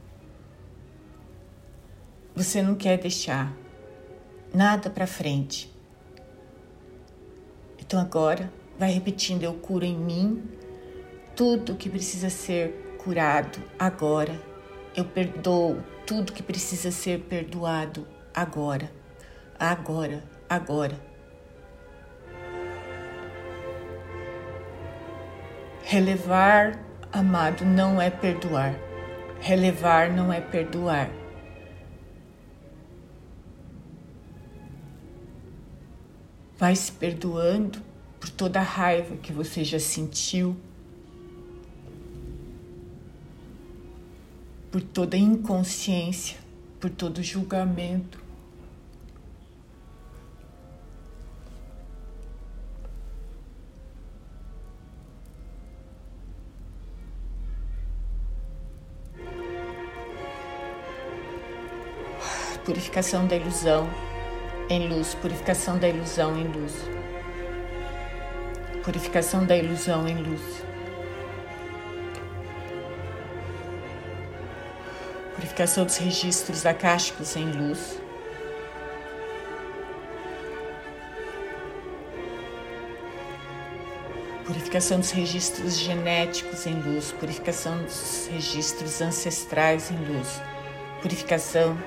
Você 2.35 2.61
não 2.61 2.75
quer 2.75 2.97
deixar 2.99 3.55
nada 4.53 4.89
para 4.89 5.07
frente. 5.07 5.73
Então 7.79 7.99
agora 7.99 8.51
vai 8.77 8.91
repetindo: 8.91 9.43
Eu 9.43 9.53
curo 9.53 9.85
em 9.85 9.97
mim 9.97 10.43
tudo 11.35 11.75
que 11.75 11.89
precisa 11.89 12.29
ser 12.29 12.97
curado 12.97 13.59
agora. 13.79 14.39
Eu 14.95 15.05
perdoo 15.05 15.81
tudo 16.05 16.33
que 16.33 16.43
precisa 16.43 16.91
ser 16.91 17.21
perdoado 17.21 18.07
agora. 18.33 18.91
Agora, 19.59 20.23
agora. 20.49 21.06
Relevar, 25.89 26.83
amado, 27.13 27.63
não 27.63 28.01
é 28.01 28.09
perdoar. 28.09 28.77
Relevar 29.39 30.11
não 30.11 30.33
é 30.33 30.41
perdoar. 30.41 31.09
Vai 36.57 36.75
se 36.75 36.91
perdoando 36.91 37.81
por 38.19 38.29
toda 38.29 38.59
a 38.59 38.63
raiva 38.63 39.15
que 39.15 39.31
você 39.31 39.63
já 39.63 39.79
sentiu, 39.79 40.57
por 44.69 44.81
toda 44.81 45.15
a 45.15 45.19
inconsciência, 45.19 46.37
por 46.81 46.89
todo 46.89 47.23
julgamento. 47.23 48.26
Purificação 62.67 63.25
da 63.25 63.37
ilusão 63.37 63.89
em 64.69 64.89
luz, 64.89 65.15
purificação 65.15 65.79
da 65.79 65.87
ilusão 65.87 66.37
em 66.37 66.43
luz, 66.47 66.73
purificação 68.83 69.45
da 69.45 69.55
ilusão 69.55 70.05
em 70.05 70.17
luz, 70.17 70.41
purificação 75.33 75.85
dos 75.85 75.95
registros 75.95 76.65
acásticos 76.65 77.37
em 77.37 77.49
luz. 77.49 78.01
Purificação 84.45 84.99
dos 84.99 85.11
registros 85.11 85.77
genéticos 85.77 86.65
em 86.65 86.73
luz, 86.81 87.13
purificação 87.13 87.81
dos 87.83 88.27
registros 88.27 89.01
ancestrais 89.01 89.89
em 89.89 89.97
luz, 90.05 90.41
purificação 91.01 91.77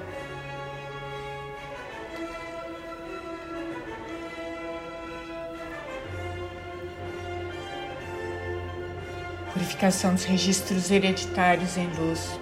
Purificação 9.81 10.15
dos 10.15 10.25
registros 10.25 10.91
hereditários 10.91 11.79
em 11.79 11.87
luz. 11.95 12.39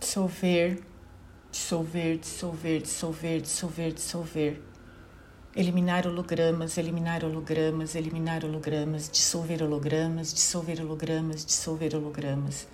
Dissolver, 0.00 0.80
dissolver, 1.52 2.18
dissolver, 2.18 2.82
dissolver, 2.82 3.40
dissolver, 3.40 3.92
dissolver. 3.92 4.62
Eliminar 5.54 6.08
hologramas, 6.08 6.76
eliminar 6.78 7.22
hologramas, 7.22 7.94
eliminar 7.94 8.44
hologramas, 8.44 9.08
dissolver 9.08 9.62
hologramas, 9.62 10.34
dissolver 10.34 10.80
hologramas, 10.80 11.44
dissolver 11.44 11.94
hologramas 11.94 12.66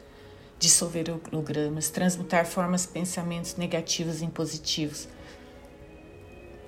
dissolver 0.62 1.10
hologramas, 1.10 1.90
transmutar 1.90 2.46
formas, 2.46 2.86
pensamentos 2.86 3.56
negativos 3.56 4.22
em 4.22 4.30
positivos, 4.30 5.08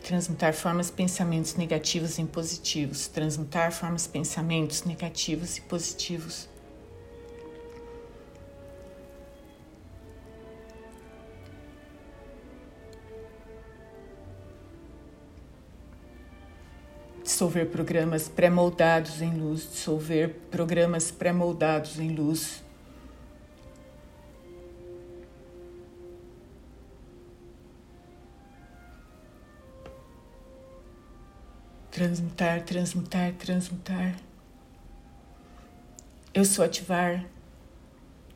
transmutar 0.03 0.53
formas, 0.53 0.91
pensamentos 0.91 1.55
negativos 1.55 2.19
em 2.19 2.27
positivos, 2.27 3.07
transmutar 3.07 3.71
formas, 3.71 4.09
pensamentos 4.09 4.83
negativos 4.83 5.59
e 5.59 5.61
positivos. 5.61 6.49
Dissolver 17.23 17.69
programas 17.69 18.29
pré-moldados 18.29 19.23
em 19.23 19.33
luz, 19.37 19.71
dissolver 19.71 20.35
programas 20.51 21.13
pré-moldados 21.13 22.01
em 22.01 22.09
luz. 22.09 22.64
Transmutar, 32.05 32.63
transmutar, 32.65 33.33
transmutar. 33.33 34.15
Eu 36.35 36.45
sou 36.45 36.63
ativar 36.63 37.25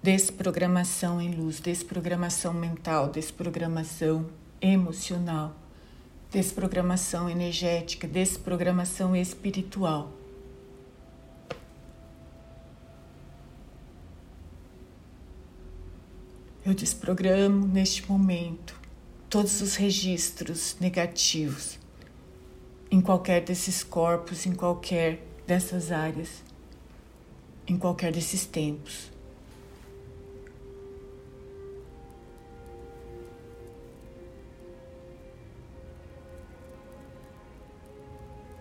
desprogramação 0.03 1.21
em 1.21 1.35
luz, 1.35 1.61
desprogramação 1.61 2.55
mental, 2.55 3.11
desprogramação 3.11 4.27
emocional, 4.59 5.55
desprogramação 6.31 7.29
energética, 7.29 8.09
desprogramação 8.09 9.15
espiritual. 9.15 10.15
Eu 16.65 16.73
desprogramo 16.73 17.67
neste 17.67 18.09
momento 18.11 18.81
todos 19.29 19.61
os 19.61 19.77
registros 19.77 20.75
negativos 20.81 21.79
em 22.91 23.01
qualquer 23.01 23.43
desses 23.43 23.83
corpos, 23.83 24.47
em 24.47 24.55
qualquer 24.55 25.23
dessas 25.47 25.93
áreas, 25.93 26.43
em 27.67 27.77
qualquer 27.77 28.13
desses 28.13 28.47
tempos. 28.47 29.11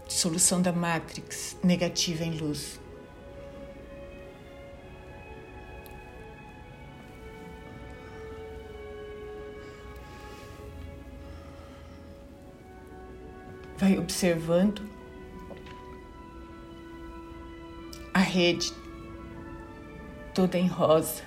Solução 0.08 0.62
da 0.62 0.74
Matrix 0.74 1.56
negativa 1.64 2.24
em 2.24 2.38
luz. 2.38 2.80
Vai 13.78 13.98
observando 13.98 14.82
a 18.14 18.20
rede 18.20 18.74
toda 20.34 20.58
em 20.58 20.68
rosa, 20.68 21.22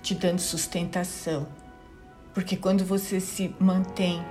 te 0.00 0.14
dando 0.14 0.38
sustentação, 0.40 1.48
porque 2.32 2.56
quando 2.56 2.84
você 2.84 3.20
se 3.20 3.54
mantém 3.58 4.24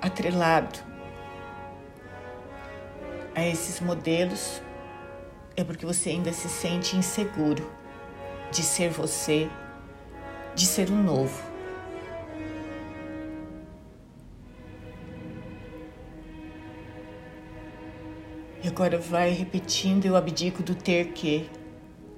atrelado 0.00 0.78
a 3.34 3.46
esses 3.46 3.80
modelos, 3.80 4.62
é 5.56 5.62
porque 5.62 5.84
você 5.84 6.10
ainda 6.10 6.32
se 6.32 6.48
sente 6.48 6.96
inseguro 6.96 7.70
de 8.50 8.62
ser 8.62 8.90
você, 8.90 9.50
de 10.54 10.64
ser 10.64 10.90
um 10.90 11.02
novo. 11.02 11.53
E 18.64 18.68
agora 18.68 18.96
vai 18.96 19.30
repetindo: 19.30 20.06
eu 20.06 20.16
abdico 20.16 20.62
do 20.62 20.74
ter 20.74 21.12
que, 21.12 21.50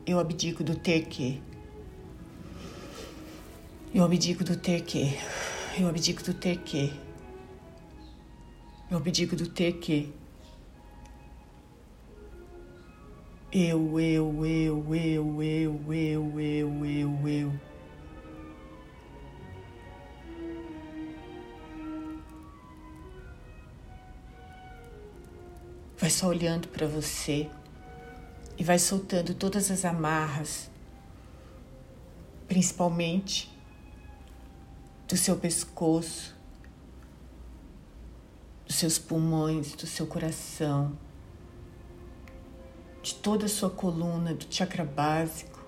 eu 0.06 0.20
abdico 0.20 0.62
do 0.62 0.76
ter 0.76 1.06
que, 1.06 1.42
eu 3.92 4.04
abdico 4.04 4.44
do 4.44 4.56
ter 4.56 4.82
que, 4.82 5.18
eu 5.76 5.88
abdico 5.88 6.22
do 6.22 6.32
ter 6.32 6.58
que, 6.58 6.92
eu 8.88 8.96
abdico 8.96 9.34
do 9.34 9.48
ter 9.48 9.72
que. 9.72 10.14
Eu, 13.52 13.98
eu, 13.98 14.46
eu, 14.46 14.94
eu, 14.94 15.42
eu, 15.42 15.92
eu, 15.92 16.40
eu, 16.40 16.86
eu, 16.86 17.28
eu. 17.28 17.75
Vai 26.06 26.10
só 26.12 26.28
olhando 26.28 26.68
para 26.68 26.86
você 26.86 27.50
e 28.56 28.62
vai 28.62 28.78
soltando 28.78 29.34
todas 29.34 29.72
as 29.72 29.84
amarras, 29.84 30.70
principalmente 32.46 33.52
do 35.08 35.16
seu 35.16 35.36
pescoço, 35.36 36.32
dos 38.64 38.76
seus 38.76 38.98
pulmões, 38.98 39.72
do 39.72 39.84
seu 39.84 40.06
coração, 40.06 40.96
de 43.02 43.12
toda 43.16 43.46
a 43.46 43.48
sua 43.48 43.70
coluna, 43.70 44.32
do 44.32 44.46
chakra 44.48 44.84
básico. 44.84 45.60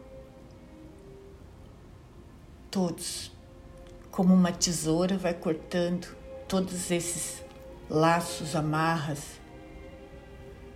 Todos, 2.70 3.32
como 4.12 4.32
uma 4.32 4.52
tesoura, 4.52 5.18
vai 5.18 5.34
cortando 5.34 6.16
todos 6.46 6.92
esses 6.92 7.42
laços, 7.90 8.54
amarras 8.54 9.47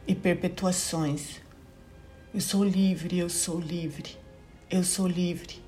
e 0.06 0.14
perpetuações. 0.14 1.40
Eu 2.34 2.40
sou 2.40 2.64
livre, 2.64 3.18
eu 3.18 3.28
sou 3.28 3.60
livre, 3.60 4.16
eu 4.70 4.82
sou 4.82 5.06
livre. 5.06 5.60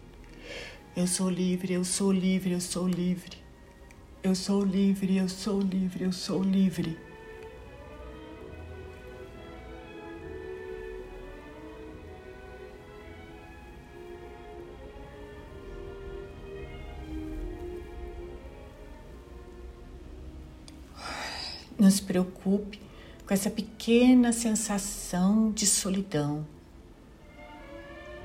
Eu 0.97 1.07
sou 1.07 1.29
livre, 1.29 1.73
eu 1.73 1.85
sou 1.85 2.13
livre, 2.13 2.53
eu 2.53 2.61
sou 2.61 2.87
livre. 2.87 3.37
Eu 4.23 4.35
sou 4.35 4.65
livre, 4.65 5.17
eu 5.17 5.29
sou 5.29 5.61
livre, 5.61 6.05
eu 6.05 6.13
sou 6.13 6.43
livre. 6.43 6.97
Não 21.79 21.91
se 21.91 22.01
preocupe 22.03 22.84
com 23.27 23.33
essa 23.33 23.51
pequena 23.51 24.33
sensação 24.33 25.51
de 25.51 25.67
solidão. 25.67 26.47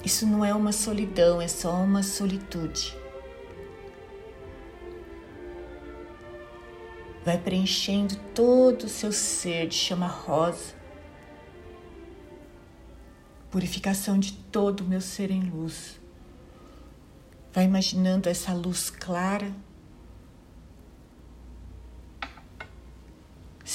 Isso 0.03 0.25
não 0.25 0.43
é 0.43 0.53
uma 0.53 0.71
solidão, 0.71 1.41
é 1.41 1.47
só 1.47 1.73
uma 1.73 2.03
solitude. 2.03 2.97
Vai 7.23 7.37
preenchendo 7.37 8.15
todo 8.33 8.83
o 8.83 8.89
seu 8.89 9.11
ser 9.11 9.67
de 9.67 9.75
chama 9.75 10.07
rosa. 10.07 10.73
Purificação 13.51 14.17
de 14.17 14.33
todo 14.33 14.81
o 14.81 14.87
meu 14.87 15.01
ser 15.01 15.31
em 15.31 15.49
luz. 15.49 15.99
Vai 17.51 17.65
imaginando 17.65 18.29
essa 18.29 18.53
luz 18.53 18.89
clara 18.89 19.53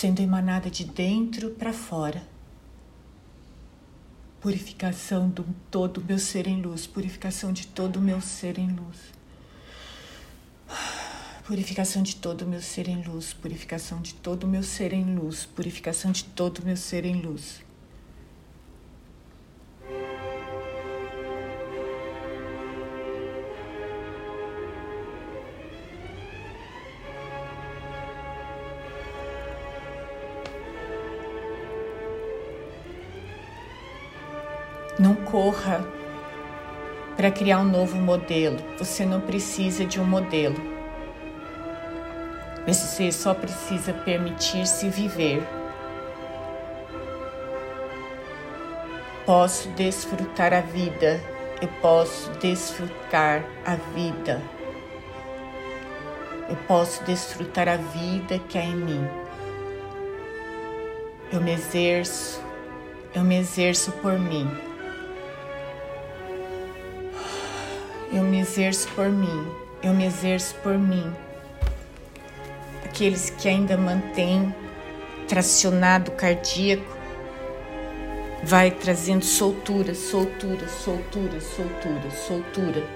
sendo 0.04 0.20
emanada 0.20 0.70
de 0.70 0.84
dentro 0.84 1.52
para 1.52 1.72
fora. 1.72 2.22
Purificação 4.38 5.30
do 5.30 5.46
todo 5.70 5.96
o 5.96 6.04
meu 6.04 6.18
ser 6.18 6.46
em 6.46 6.60
luz, 6.60 6.86
purificação 6.86 7.50
de 7.54 7.66
todo 7.68 7.96
o 7.96 8.02
meu 8.02 8.20
ser 8.20 8.58
em 8.58 8.68
luz. 8.68 8.98
Purificação 11.46 12.02
de 12.02 12.16
todo 12.16 12.42
o 12.42 12.46
meu 12.46 12.60
ser 12.60 12.86
em 12.86 13.02
luz, 13.02 13.32
purificação 13.32 14.02
de 14.02 14.12
todo 14.12 14.44
o 14.44 14.46
meu 14.46 14.62
ser 14.62 14.92
em 14.92 15.14
luz, 15.14 15.46
purificação 15.46 16.12
de 16.12 16.24
todo 16.24 16.58
o 16.58 16.66
meu 16.66 16.76
ser 16.76 17.06
em 17.06 17.22
luz. 17.22 17.62
Para 37.16 37.30
criar 37.30 37.60
um 37.60 37.64
novo 37.64 37.96
modelo. 37.96 38.58
Você 38.78 39.04
não 39.06 39.20
precisa 39.20 39.84
de 39.84 40.00
um 40.00 40.04
modelo. 40.04 40.56
Você 42.66 43.12
só 43.12 43.34
precisa 43.34 43.92
permitir-se 43.92 44.88
viver. 44.88 45.46
Posso 49.26 49.68
desfrutar 49.70 50.52
a 50.52 50.60
vida. 50.60 51.20
Eu 51.60 51.68
posso 51.80 52.30
desfrutar 52.32 53.44
a 53.64 53.76
vida. 53.94 54.40
Eu 56.48 56.56
posso 56.68 57.02
desfrutar 57.04 57.68
a 57.68 57.76
vida 57.76 58.38
que 58.48 58.58
há 58.58 58.64
em 58.64 58.76
mim. 58.76 59.08
Eu 61.32 61.40
me 61.40 61.52
exerço, 61.52 62.40
eu 63.14 63.24
me 63.24 63.38
exerço 63.38 63.92
por 63.92 64.18
mim. 64.18 64.48
Eu 68.14 68.22
me 68.22 68.38
exerço 68.38 68.86
por 68.94 69.08
mim, 69.08 69.44
eu 69.82 69.92
me 69.92 70.06
exerço 70.06 70.54
por 70.62 70.78
mim. 70.78 71.12
Aqueles 72.84 73.28
que 73.28 73.48
ainda 73.48 73.76
mantêm 73.76 74.54
tracionado 75.26 76.12
cardíaco, 76.12 76.96
vai 78.44 78.70
trazendo 78.70 79.24
soltura, 79.24 79.96
soltura, 79.96 80.68
soltura, 80.68 81.40
soltura, 81.40 82.10
soltura. 82.12 82.88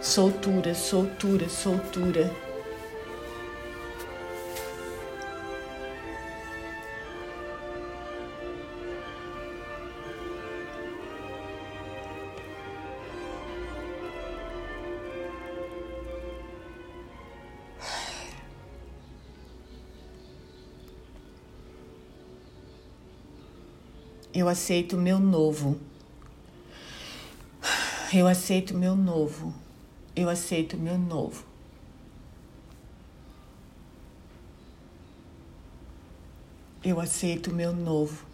Soltura, 0.00 0.74
soltura, 0.74 1.48
soltura. 1.48 2.45
Eu 24.36 24.50
aceito 24.50 24.98
o 24.98 25.00
meu 25.00 25.18
novo. 25.18 25.80
Eu 28.12 28.26
aceito 28.26 28.72
o 28.72 28.76
meu 28.76 28.94
novo. 28.94 29.54
Eu 30.14 30.28
aceito 30.28 30.76
o 30.76 30.78
meu 30.78 30.98
novo. 30.98 31.42
Eu 36.84 37.00
aceito 37.00 37.50
o 37.50 37.54
meu 37.54 37.72
novo. 37.72 38.26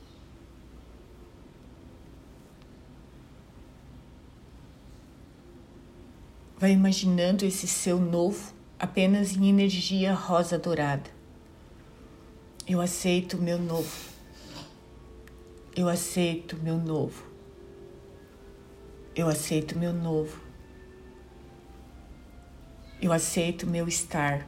Vai 6.59 6.73
imaginando 6.73 7.45
esse 7.45 7.69
seu 7.69 8.01
novo 8.01 8.53
apenas 8.77 9.37
em 9.37 9.49
energia 9.49 10.13
rosa 10.15 10.59
dourada. 10.59 11.09
Eu 12.67 12.81
aceito 12.81 13.37
o 13.37 13.41
meu 13.41 13.57
novo. 13.57 14.12
Eu 15.75 15.89
aceito 15.89 16.57
meu 16.59 16.77
novo. 16.77 17.25
Eu 19.15 19.27
aceito 19.27 19.79
meu 19.79 19.93
novo. 19.93 20.39
Eu 23.01 23.11
aceito 23.11 23.67
meu 23.67 23.89
estar. 23.89 24.47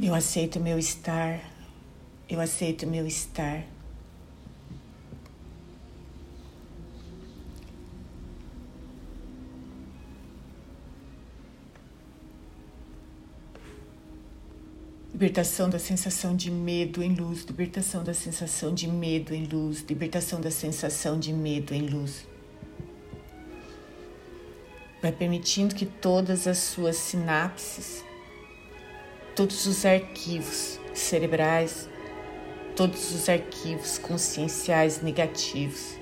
Eu 0.00 0.14
aceito 0.14 0.58
meu 0.58 0.78
estar. 0.78 1.40
Eu 2.26 2.40
aceito 2.40 2.86
meu 2.86 3.06
estar. 3.06 3.73
Libertação 15.14 15.70
da 15.70 15.78
sensação 15.78 16.34
de 16.34 16.50
medo 16.50 17.00
em 17.00 17.14
luz, 17.14 17.44
libertação 17.44 18.02
da 18.02 18.12
sensação 18.12 18.74
de 18.74 18.88
medo 18.88 19.32
em 19.32 19.46
luz, 19.46 19.84
libertação 19.88 20.40
da 20.40 20.50
sensação 20.50 21.20
de 21.20 21.32
medo 21.32 21.72
em 21.72 21.86
luz. 21.86 22.26
Vai 25.00 25.12
permitindo 25.12 25.72
que 25.72 25.86
todas 25.86 26.48
as 26.48 26.58
suas 26.58 26.96
sinapses, 26.96 28.04
todos 29.36 29.66
os 29.66 29.86
arquivos 29.86 30.80
cerebrais, 30.92 31.88
todos 32.74 33.14
os 33.14 33.28
arquivos 33.28 33.98
conscienciais 33.98 35.00
negativos, 35.00 35.96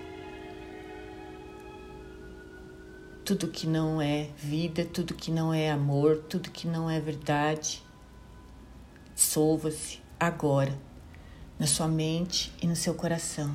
tudo 3.27 3.46
que 3.46 3.66
não 3.66 4.01
é 4.01 4.29
vida, 4.38 4.87
tudo 4.87 5.12
que 5.12 5.31
não 5.31 5.53
é 5.53 5.70
amor, 5.70 6.25
tudo 6.31 6.51
que 6.51 6.66
não 6.66 6.88
é 6.88 6.98
verdade 6.98 7.82
Dissolva-se 9.14 10.01
agora 10.18 10.72
na 11.59 11.66
sua 11.66 11.87
mente 11.87 12.53
e 12.61 12.66
no 12.66 12.75
seu 12.75 12.94
coração. 12.94 13.55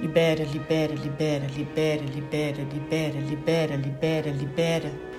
Libera, 0.00 0.44
libera, 0.44 0.94
libera, 0.94 1.46
libera, 1.46 2.02
libera, 2.02 2.62
libera, 2.62 3.20
libera, 3.20 3.76
libera, 3.76 4.30
libera. 4.30 5.10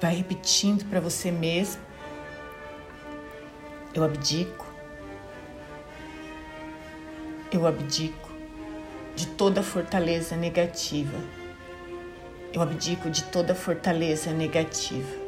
Vai 0.00 0.16
repetindo 0.16 0.84
para 0.88 1.00
você 1.00 1.30
mesmo 1.30 1.91
eu 3.94 4.02
abdico. 4.02 4.66
Eu 7.52 7.66
abdico 7.66 8.30
de 9.14 9.26
toda 9.26 9.62
fortaleza 9.62 10.34
negativa. 10.34 11.18
Eu 12.52 12.62
abdico 12.62 13.10
de 13.10 13.24
toda 13.24 13.54
fortaleza 13.54 14.30
negativa. 14.32 15.20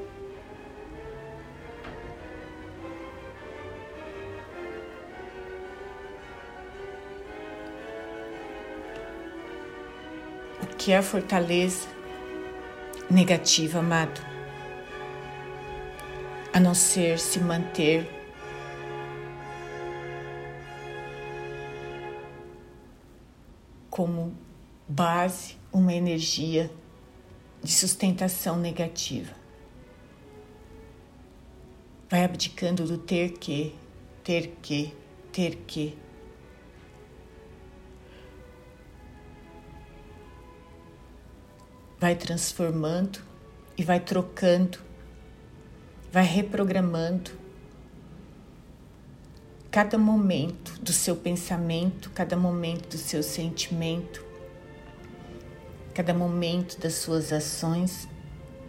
O 10.62 10.66
que 10.76 10.92
é 10.92 11.02
fortaleza 11.02 11.86
negativa, 13.10 13.80
amado? 13.80 14.20
A 16.52 16.60
não 16.60 16.74
ser 16.74 17.18
se 17.18 17.40
manter 17.40 18.23
como 23.94 24.36
base 24.88 25.56
uma 25.72 25.94
energia 25.94 26.68
de 27.62 27.70
sustentação 27.70 28.58
negativa. 28.58 29.32
Vai 32.10 32.24
abdicando 32.24 32.88
do 32.88 32.98
ter 32.98 33.34
que, 33.34 33.72
ter 34.24 34.56
que, 34.60 34.92
ter 35.30 35.58
que. 35.64 35.96
Vai 41.96 42.16
transformando 42.16 43.20
e 43.78 43.84
vai 43.84 44.00
trocando, 44.00 44.80
vai 46.10 46.24
reprogramando 46.24 47.43
cada 49.74 49.98
momento 49.98 50.80
do 50.80 50.92
seu 50.92 51.16
pensamento, 51.16 52.08
cada 52.12 52.36
momento 52.36 52.90
do 52.90 52.96
seu 52.96 53.24
sentimento, 53.24 54.24
cada 55.92 56.14
momento 56.14 56.78
das 56.78 56.94
suas 56.94 57.32
ações 57.32 58.08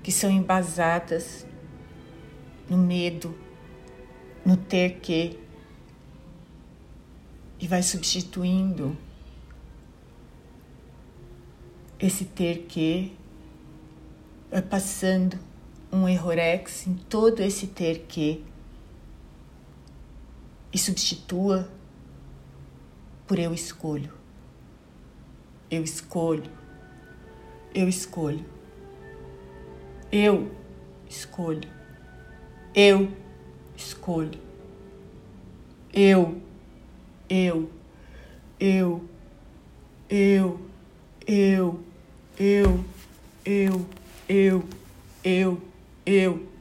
que 0.02 0.12
são 0.12 0.32
embasadas 0.32 1.46
no 2.68 2.76
medo, 2.76 3.38
no 4.44 4.58
ter 4.58 4.96
que, 4.96 5.40
e 7.60 7.68
vai 7.68 7.84
substituindo 7.84 8.98
esse 12.00 12.26
ter 12.26 12.66
que, 12.68 13.16
vai 14.50 14.64
passando 14.64 15.38
um 15.92 16.10
errorex 16.10 16.88
em 16.88 16.96
todo 16.96 17.42
esse 17.42 17.68
ter 17.68 18.08
que 18.08 18.44
e 20.76 20.78
substitua 20.78 21.70
por 23.26 23.40
eu 23.40 23.54
escolho. 23.54 24.12
Eu 25.72 25.82
escolho. 25.82 26.52
Eu 27.74 27.88
escolho. 27.88 28.46
Eu 30.12 30.52
escolho. 31.10 31.70
Eu 32.76 33.10
escolho. 33.78 34.38
Eu 35.94 36.42
eu, 37.30 37.72
eu, 38.60 39.10
eu, 40.10 40.60
eu, 41.26 41.80
eu, 42.38 42.86
eu, 43.46 43.86
eu, 44.28 44.66
eu, 45.24 45.62
eu. 46.06 46.55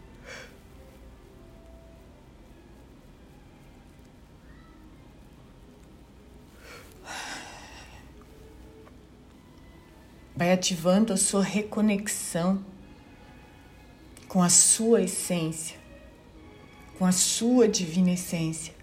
Vai 10.37 10.53
ativando 10.53 11.13
a 11.13 11.17
sua 11.17 11.43
reconexão 11.43 12.65
com 14.27 14.43
a 14.43 14.49
sua 14.49 15.01
essência, 15.01 15.77
com 16.99 17.07
a 17.07 17.13
sua 17.13 17.69
divina 17.69 18.11
essência. 18.11 18.75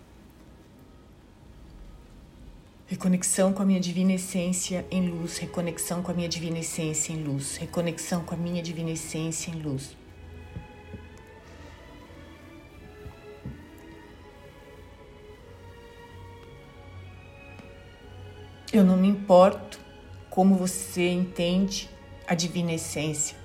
Reconexão 2.87 3.51
com 3.51 3.61
a 3.61 3.65
minha 3.65 3.81
divina 3.81 4.13
essência 4.13 4.85
em 4.89 5.09
luz, 5.09 5.37
reconexão 5.39 6.01
com 6.01 6.11
a 6.11 6.13
minha 6.13 6.29
divina 6.29 6.59
essência 6.59 7.11
em 7.11 7.21
luz, 7.21 7.57
reconexão 7.57 8.23
com 8.23 8.33
a 8.33 8.37
minha 8.37 8.63
divina 8.63 8.91
essência 8.91 9.51
em 9.51 9.61
luz. 9.61 9.97
Eu 18.71 18.85
não 18.85 18.95
me 18.95 19.09
importo 19.09 19.80
como 20.31 20.55
você 20.55 21.09
entende 21.09 21.89
a 22.25 22.33
divina 22.33 22.71
essência. 22.71 23.37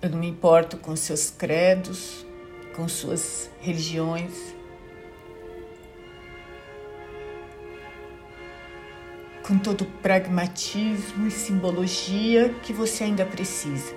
Eu 0.00 0.10
não 0.10 0.18
me 0.18 0.28
importo 0.28 0.76
com 0.76 0.94
seus 0.94 1.28
credos, 1.28 2.24
com 2.76 2.86
suas 2.86 3.50
religiões, 3.60 4.54
com 9.44 9.58
todo 9.58 9.82
o 9.82 9.90
pragmatismo 10.00 11.26
e 11.26 11.32
simbologia 11.32 12.54
que 12.62 12.72
você 12.72 13.02
ainda 13.02 13.26
precisa. 13.26 13.92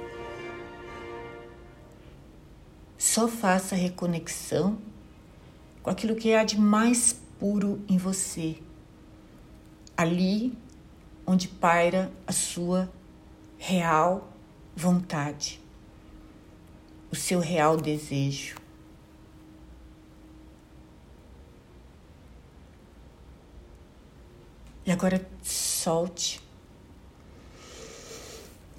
Só 2.97 3.27
faça 3.27 3.75
reconexão 3.75 4.89
com 5.89 5.93
aquilo 5.93 6.15
que 6.15 6.35
há 6.35 6.43
de 6.43 6.55
mais 6.55 7.19
puro 7.39 7.83
em 7.89 7.97
você, 7.97 8.59
ali 9.97 10.55
onde 11.25 11.47
paira 11.47 12.11
a 12.27 12.31
sua 12.31 12.87
real 13.57 14.31
vontade, 14.75 15.59
o 17.11 17.15
seu 17.15 17.39
real 17.39 17.75
desejo. 17.75 18.55
E 24.85 24.91
agora 24.91 25.27
solte 25.41 26.39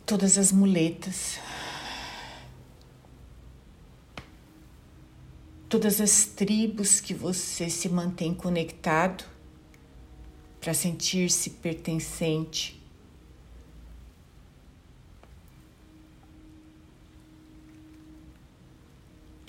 todas 0.06 0.38
as 0.38 0.52
muletas, 0.52 1.40
todas 5.70 6.00
as 6.00 6.24
tribos 6.24 7.00
que 7.00 7.14
você 7.14 7.70
se 7.70 7.88
mantém 7.88 8.34
conectado 8.34 9.24
para 10.60 10.74
sentir-se 10.74 11.50
pertencente. 11.50 12.82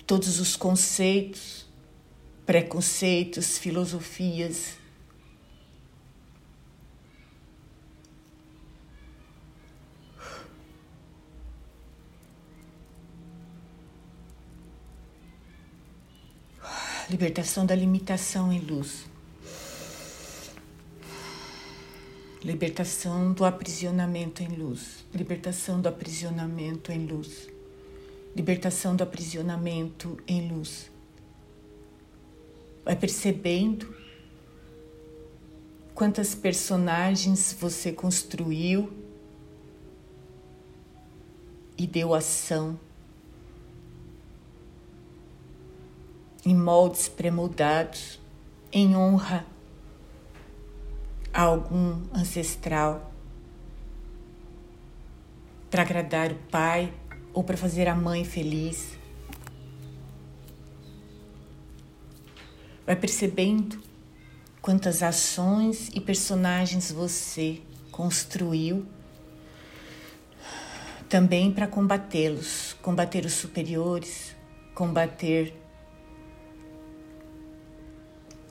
Todos 0.06 0.38
os 0.38 0.54
conceitos, 0.54 1.66
preconceitos, 2.46 3.58
filosofias, 3.58 4.76
Libertação 17.10 17.66
da 17.66 17.74
limitação 17.74 18.52
em 18.52 18.60
luz. 18.60 19.04
Libertação 22.42 23.32
do 23.32 23.44
aprisionamento 23.44 24.42
em 24.42 24.48
luz. 24.48 25.04
Libertação 25.12 25.80
do 25.80 25.88
aprisionamento 25.88 26.92
em 26.92 27.06
luz. 27.06 27.48
Libertação 28.34 28.96
do 28.96 29.02
aprisionamento 29.02 30.18
em 30.26 30.48
luz. 30.48 30.90
Vai 32.84 32.96
percebendo 32.96 33.94
quantas 35.94 36.34
personagens 36.34 37.56
você 37.58 37.92
construiu 37.92 38.92
e 41.76 41.86
deu 41.86 42.14
ação 42.14 42.78
em 46.44 46.56
moldes 46.56 47.08
premoldados, 47.08 48.18
em 48.72 48.96
honra 48.96 49.46
a 51.32 51.42
algum 51.42 52.02
ancestral, 52.12 53.12
para 55.70 55.82
agradar 55.82 56.32
o 56.32 56.36
pai 56.50 56.92
ou 57.32 57.42
para 57.42 57.56
fazer 57.56 57.88
a 57.88 57.94
mãe 57.94 58.24
feliz. 58.24 58.98
Vai 62.84 62.96
percebendo 62.96 63.80
quantas 64.60 65.02
ações 65.02 65.88
e 65.94 66.00
personagens 66.00 66.90
você 66.90 67.62
construiu 67.90 68.84
também 71.08 71.52
para 71.52 71.66
combatê-los, 71.66 72.74
combater 72.80 73.24
os 73.26 73.34
superiores, 73.34 74.34
combater 74.74 75.61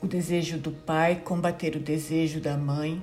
o 0.02 0.06
desejo 0.06 0.58
do 0.58 0.72
pai, 0.72 1.20
combater 1.20 1.76
o 1.76 1.80
desejo 1.80 2.40
da 2.40 2.56
mãe. 2.56 3.00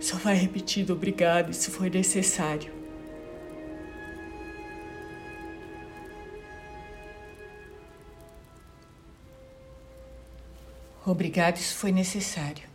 Só 0.00 0.16
vai 0.16 0.34
repetindo 0.34 0.90
obrigado 0.90 1.52
se 1.52 1.70
for 1.70 1.88
necessário. 1.90 2.72
Obrigado 11.04 11.58
se 11.58 11.74
foi 11.74 11.92
necessário. 11.92 12.71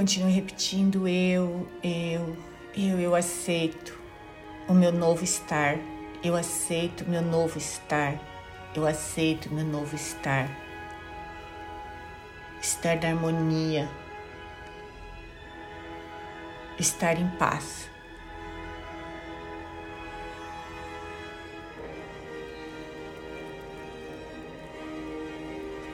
Continue 0.00 0.32
repetindo 0.32 1.06
eu, 1.06 1.68
eu, 1.84 2.34
eu, 2.74 2.98
eu 2.98 3.14
aceito 3.14 4.00
o 4.66 4.72
meu 4.72 4.90
novo 4.90 5.22
estar. 5.22 5.76
Eu 6.24 6.34
aceito 6.34 7.04
o 7.04 7.10
meu 7.10 7.20
novo 7.20 7.58
estar. 7.58 8.18
Eu 8.74 8.86
aceito 8.86 9.50
o 9.50 9.54
meu 9.54 9.62
novo 9.66 9.94
estar. 9.94 10.48
Estar 12.62 12.96
na 12.96 13.08
harmonia. 13.08 13.90
Estar 16.78 17.20
em 17.20 17.28
paz. 17.36 17.90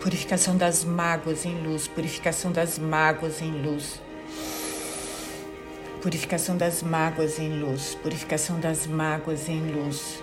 Purificação 0.06 0.56
das 0.56 0.84
mágoas 0.84 1.44
em 1.44 1.60
luz, 1.66 1.88
purificação 1.88 2.52
das 2.52 2.78
mágoas 2.78 3.42
em 3.42 3.50
luz. 3.50 4.00
Purificação 6.00 6.56
das 6.56 6.80
mágoas 6.80 7.40
em 7.40 7.58
luz, 7.58 7.96
purificação 7.96 8.60
das 8.60 8.86
mágoas 8.86 9.48
em 9.48 9.60
luz. 9.72 10.22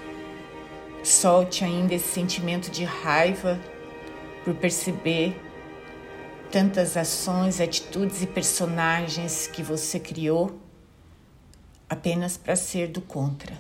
Solte 1.03 1.65
ainda 1.65 1.93
esse 1.93 2.07
sentimento 2.07 2.71
de 2.71 2.86
raiva 2.86 3.59
por 4.45 4.55
perceber 4.55 5.38
tantas 6.49 6.95
ações, 6.95 7.59
atitudes 7.59 8.21
e 8.21 8.27
personagens 8.27 9.47
que 9.47 9.61
você 9.61 9.99
criou 9.99 10.61
apenas 11.89 12.38
para 12.38 12.55
ser 12.55 12.88
do 12.88 13.01
contra. 13.01 13.57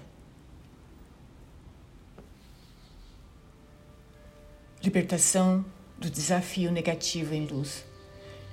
Libertação 4.81 5.65
do 6.03 6.09
desafio 6.09 6.69
negativo 6.69 7.33
em 7.33 7.45
luz. 7.45 7.85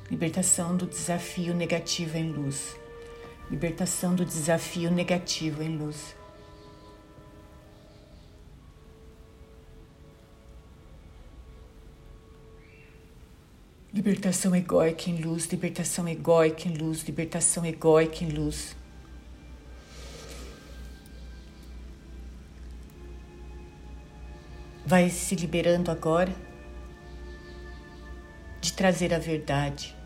Libertação 0.08 0.76
do 0.76 0.86
desafio 0.86 1.52
negativo 1.52 2.16
em 2.16 2.30
luz. 2.30 2.76
Libertação 3.50 4.14
do 4.14 4.24
desafio 4.24 4.88
negativo 4.88 5.60
em 5.60 5.76
luz. 5.76 6.14
Libertação 13.92 14.54
egóica 14.54 15.10
em 15.10 15.20
luz, 15.20 15.46
libertação 15.46 16.08
egóica 16.08 16.68
em 16.68 16.76
luz, 16.76 17.02
libertação 17.02 17.66
egóica 17.66 18.22
em 18.22 18.28
luz. 18.28 18.76
Vai 24.86 25.10
se 25.10 25.34
liberando 25.34 25.90
agora 25.90 26.49
de 28.60 28.72
trazer 28.72 29.14
a 29.14 29.18
verdade. 29.18 29.96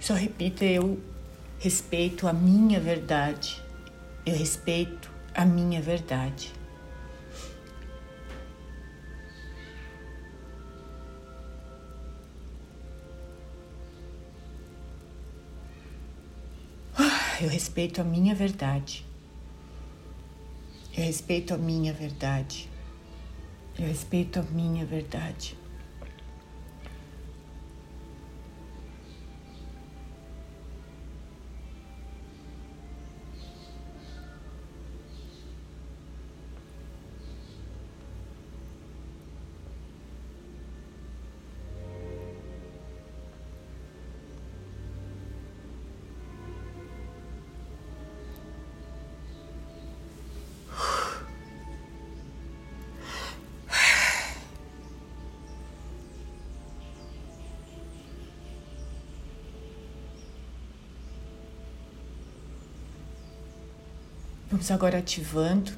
Só 0.00 0.14
repita: 0.14 0.64
eu 0.64 0.98
respeito 1.58 2.26
a 2.26 2.32
minha 2.32 2.80
verdade. 2.80 3.62
Eu 4.24 4.34
respeito 4.34 5.10
a 5.34 5.44
minha 5.44 5.80
verdade. 5.80 6.52
Ah, 16.96 17.42
eu 17.42 17.48
respeito 17.48 18.00
a 18.00 18.04
minha 18.04 18.34
verdade. 18.34 19.06
Eu 20.96 21.04
respeito 21.04 21.52
a 21.52 21.58
minha 21.58 21.92
verdade. 21.92 22.69
Eu 23.80 23.86
respeito 23.86 24.38
a 24.38 24.42
minha 24.42 24.84
verdade. 24.84 25.56
Vamos 64.50 64.68
agora 64.72 64.98
ativando. 64.98 65.70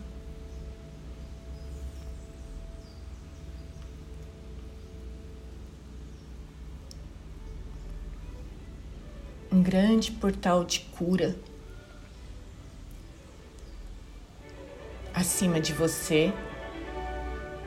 Um 9.52 9.62
grande 9.62 10.10
portal 10.12 10.64
de 10.64 10.80
cura 10.80 11.36
acima 15.12 15.60
de 15.60 15.74
você 15.74 16.32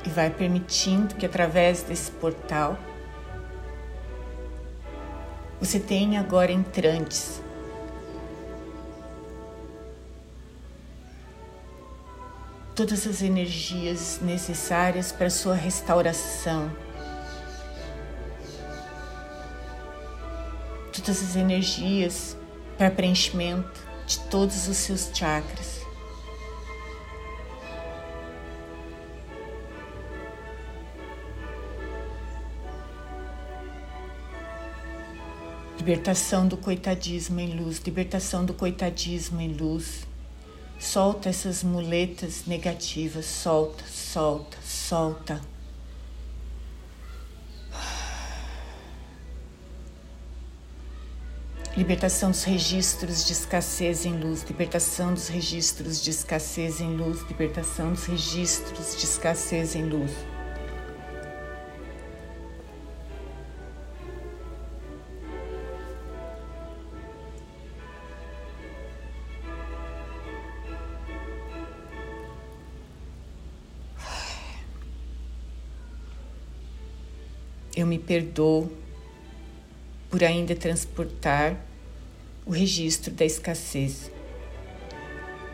e 0.03 0.09
vai 0.09 0.31
permitindo 0.31 1.13
que 1.13 1.27
através 1.27 1.83
desse 1.83 2.09
portal 2.09 2.79
você 5.59 5.79
tenha 5.79 6.19
agora 6.19 6.51
entrantes 6.51 7.44
todas 12.75 13.07
as 13.07 13.21
energias 13.21 14.19
necessárias 14.21 15.09
para 15.09 15.29
sua 15.29 15.55
restauração. 15.55 16.69
Todas 20.91 21.23
as 21.23 21.35
energias 21.37 22.35
para 22.77 22.91
preenchimento 22.91 23.81
de 24.05 24.19
todos 24.27 24.67
os 24.67 24.75
seus 24.75 25.09
chakras. 25.13 25.85
Libertação 35.77 36.47
do 36.47 36.57
coitadismo 36.57 37.39
em 37.39 37.55
luz, 37.55 37.77
libertação 37.77 38.43
do 38.43 38.53
coitadismo 38.53 39.39
em 39.39 39.53
luz. 39.53 40.05
Solta 40.85 41.29
essas 41.29 41.63
muletas 41.63 42.45
negativas, 42.45 43.25
solta, 43.25 43.83
solta, 43.87 44.55
solta. 44.63 45.41
Libertação 51.75 52.29
dos 52.29 52.43
registros 52.43 53.25
de 53.25 53.33
escassez 53.33 54.05
em 54.05 54.17
luz, 54.17 54.43
libertação 54.43 55.11
dos 55.11 55.27
registros 55.27 56.01
de 56.03 56.11
escassez 56.11 56.79
em 56.79 56.95
luz, 56.95 57.23
libertação 57.23 57.91
dos 57.91 58.05
registros 58.05 58.95
de 58.95 59.05
escassez 59.05 59.75
em 59.75 59.89
luz. 59.89 60.11
Eu 77.75 77.85
me 77.85 77.99
perdoo 77.99 78.71
por 80.09 80.23
ainda 80.23 80.55
transportar 80.55 81.57
o 82.45 82.51
registro 82.51 83.11
da 83.11 83.25
escassez. 83.25 84.09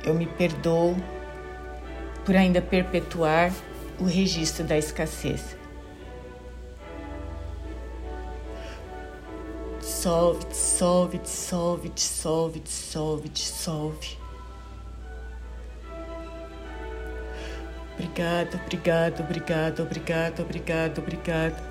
Eu 0.05 0.13
me 0.13 0.27
perdoo 0.27 0.95
por 2.23 2.35
ainda 2.35 2.61
perpetuar 2.61 3.51
o 3.99 4.03
registro 4.03 4.63
da 4.63 4.77
escassez. 4.77 5.55
Dissolve, 9.79 10.45
dissolve, 10.45 11.17
dissolve, 11.17 11.89
dissolve, 11.89 12.59
dissolve, 12.59 13.29
dissolve. 13.29 14.17
Obrigado, 17.93 18.59
obrigado, 18.63 19.19
obrigado, 19.21 19.83
obrigado, 19.83 20.39
obrigado, 20.41 20.99
obrigado. 20.99 21.70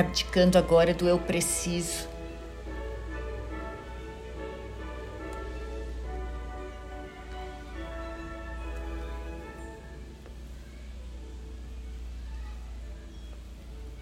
Abdicando 0.00 0.58
agora 0.58 0.92
do 0.92 1.06
eu 1.06 1.20
preciso. 1.20 2.08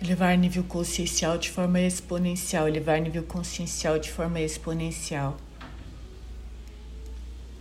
Elevar 0.01 0.39
nível 0.39 0.65
consciencial 0.65 1.37
de 1.37 1.51
forma 1.51 1.79
exponencial, 1.79 2.67
elevar 2.67 2.99
nível 2.99 3.23
consciencial 3.25 3.99
de 3.99 4.11
forma 4.11 4.41
exponencial. 4.41 5.37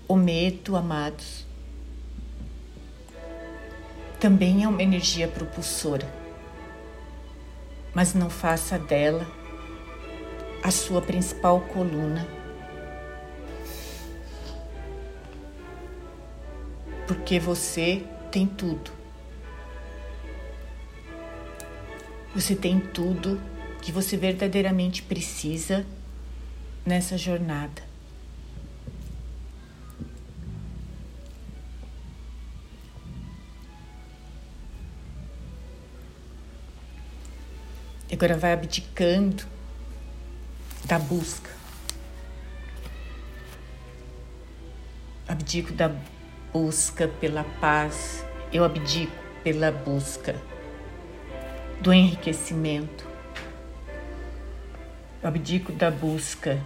O 0.07 0.15
medo, 0.15 0.77
amados, 0.77 1.45
também 4.21 4.63
é 4.63 4.67
uma 4.69 4.81
energia 4.81 5.27
propulsora 5.27 6.20
mas 7.93 8.13
não 8.13 8.29
faça 8.29 8.79
dela 8.79 9.27
a 10.63 10.71
sua 10.71 11.01
principal 11.01 11.61
coluna. 11.61 12.27
Porque 17.07 17.39
você 17.39 18.03
tem 18.31 18.45
tudo. 18.47 18.91
Você 22.33 22.55
tem 22.55 22.79
tudo 22.79 23.41
que 23.81 23.91
você 23.91 24.15
verdadeiramente 24.15 25.03
precisa 25.03 25.85
nessa 26.85 27.17
jornada. 27.17 27.90
Agora 38.21 38.37
vai 38.37 38.53
abdicando 38.53 39.43
da 40.85 40.99
busca. 40.99 41.49
Abdico 45.27 45.73
da 45.73 45.91
busca 46.53 47.07
pela 47.07 47.43
paz, 47.43 48.23
eu 48.53 48.63
abdico 48.63 49.11
pela 49.43 49.71
busca 49.71 50.35
do 51.81 51.91
enriquecimento. 51.91 53.07
Eu 55.23 55.27
abdico 55.27 55.71
da 55.71 55.89
busca 55.89 56.63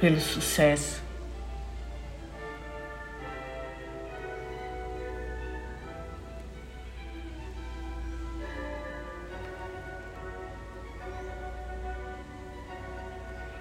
pelo 0.00 0.20
sucesso. 0.20 1.02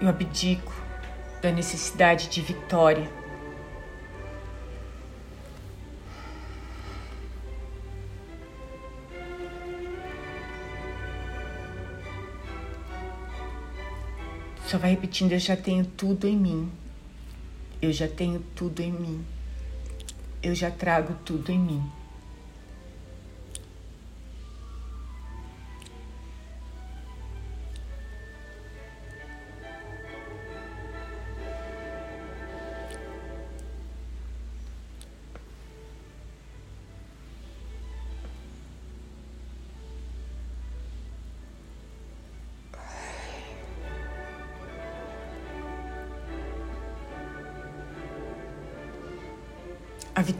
Eu 0.06 0.10
abdico 0.10 0.72
da 1.42 1.52
necessidade 1.52 2.30
de 2.30 2.40
vitória. 2.40 3.10
Só 14.68 14.78
vai 14.78 14.92
repetindo: 14.92 15.32
Eu 15.32 15.40
já 15.40 15.58
tenho 15.58 15.84
tudo 15.84 16.28
em 16.28 16.38
mim. 16.38 16.72
Eu 17.82 17.92
já 17.92 18.08
tenho 18.08 18.42
tudo 18.56 18.82
em 18.82 18.92
mim. 18.92 19.26
Eu 20.44 20.54
já 20.54 20.70
trago 20.70 21.16
tudo 21.26 21.52
em 21.52 21.58
mim. 21.58 21.92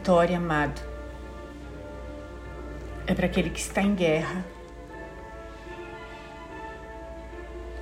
Vitória, 0.06 0.36
amado, 0.36 0.80
é 3.08 3.12
para 3.12 3.26
aquele 3.26 3.50
que 3.50 3.58
está 3.58 3.82
em 3.82 3.92
guerra. 3.92 4.46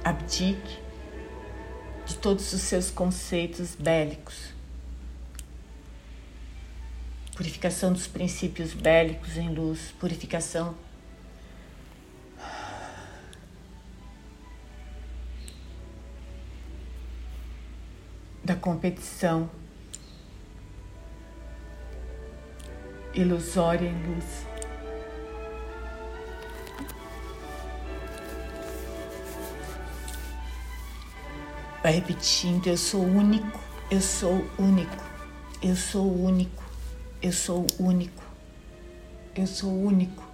Abdique 0.02 0.78
de 2.06 2.16
todos 2.16 2.50
os 2.54 2.62
seus 2.62 2.90
conceitos 2.90 3.74
bélicos. 3.74 4.54
Purificação 7.36 7.92
dos 7.92 8.06
princípios 8.06 8.72
bélicos 8.72 9.36
em 9.36 9.54
luz, 9.54 9.92
purificação 10.00 10.74
da 18.42 18.56
competição 18.56 19.50
ilusória 23.14 23.88
em 23.88 24.06
luz. 24.06 24.46
Vai 31.82 31.92
repetindo: 31.92 32.66
Eu 32.66 32.76
sou 32.76 33.02
único, 33.02 33.60
eu 33.90 34.00
sou 34.00 34.44
único, 34.58 35.04
eu 35.62 35.76
sou 35.76 36.10
único, 36.10 36.64
eu 37.22 37.32
sou 37.32 37.66
único, 37.78 38.22
eu 39.34 39.46
sou 39.46 39.70
único, 39.70 40.24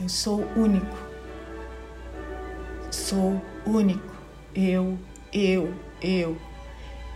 eu 0.00 0.08
sou 0.08 0.40
único, 0.56 0.96
sou 2.90 3.40
único, 3.64 4.14
eu, 4.54 4.98
eu, 5.32 5.72
eu, 6.02 6.36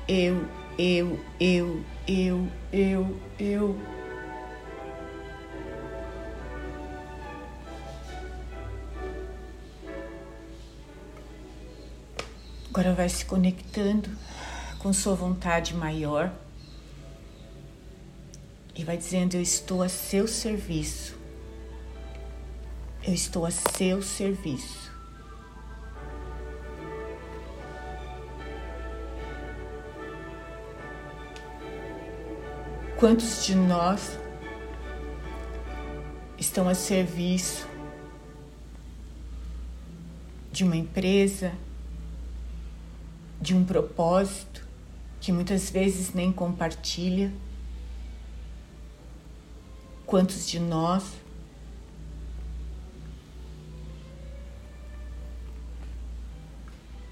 eu, 0.07 0.49
eu, 0.79 1.19
eu, 1.41 1.85
eu, 2.07 2.49
eu, 2.73 3.17
eu. 3.41 3.96
Agora 12.77 12.93
vai 12.93 13.09
se 13.09 13.25
conectando 13.25 14.11
com 14.79 14.93
sua 14.93 15.15
vontade 15.15 15.75
maior 15.75 16.31
e 18.75 18.85
vai 18.85 18.99
dizendo: 18.99 19.35
Eu 19.35 19.41
estou 19.41 19.83
a 19.83 19.89
seu 19.89 20.29
serviço. 20.29 21.17
Eu 23.03 23.15
estou 23.15 23.47
a 23.47 23.51
seu 23.51 24.03
serviço. 24.03 24.93
Quantos 32.99 33.47
de 33.47 33.55
nós 33.55 34.19
estão 36.37 36.69
a 36.69 36.75
serviço 36.75 37.67
de 40.53 40.63
uma 40.63 40.77
empresa, 40.77 41.55
de 43.41 43.55
um 43.55 43.65
propósito 43.65 44.67
que 45.21 45.33
muitas 45.33 45.71
vezes 45.71 46.13
nem 46.13 46.33
compartilha. 46.33 47.33
Quantos 50.07 50.49
de 50.49 50.61
nós 50.61 51.05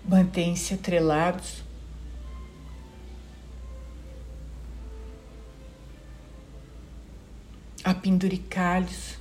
mantêm-se 0.04 0.74
atrelados 0.74 1.64
a 7.82 7.92
penduricalhos 7.92 9.18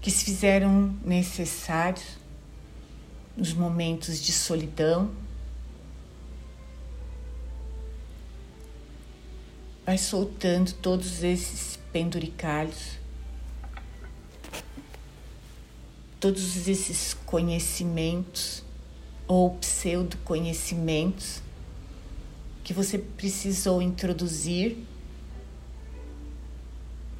que 0.00 0.10
se 0.10 0.24
fizeram 0.24 0.96
necessários 1.04 2.18
nos 3.36 3.52
momentos 3.52 4.22
de 4.22 4.32
solidão 4.32 5.10
Vai 9.84 9.98
soltando 9.98 10.72
todos 10.72 11.22
esses 11.22 11.78
penduricalhos, 11.92 12.98
todos 16.18 16.66
esses 16.66 17.12
conhecimentos 17.26 18.64
ou 19.28 19.56
pseudo-conhecimentos 19.58 21.42
que 22.62 22.72
você 22.72 22.98
precisou 22.98 23.82
introduzir 23.82 24.78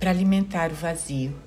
para 0.01 0.09
alimentar 0.11 0.73
o 0.73 0.75
vazio. 0.75 1.44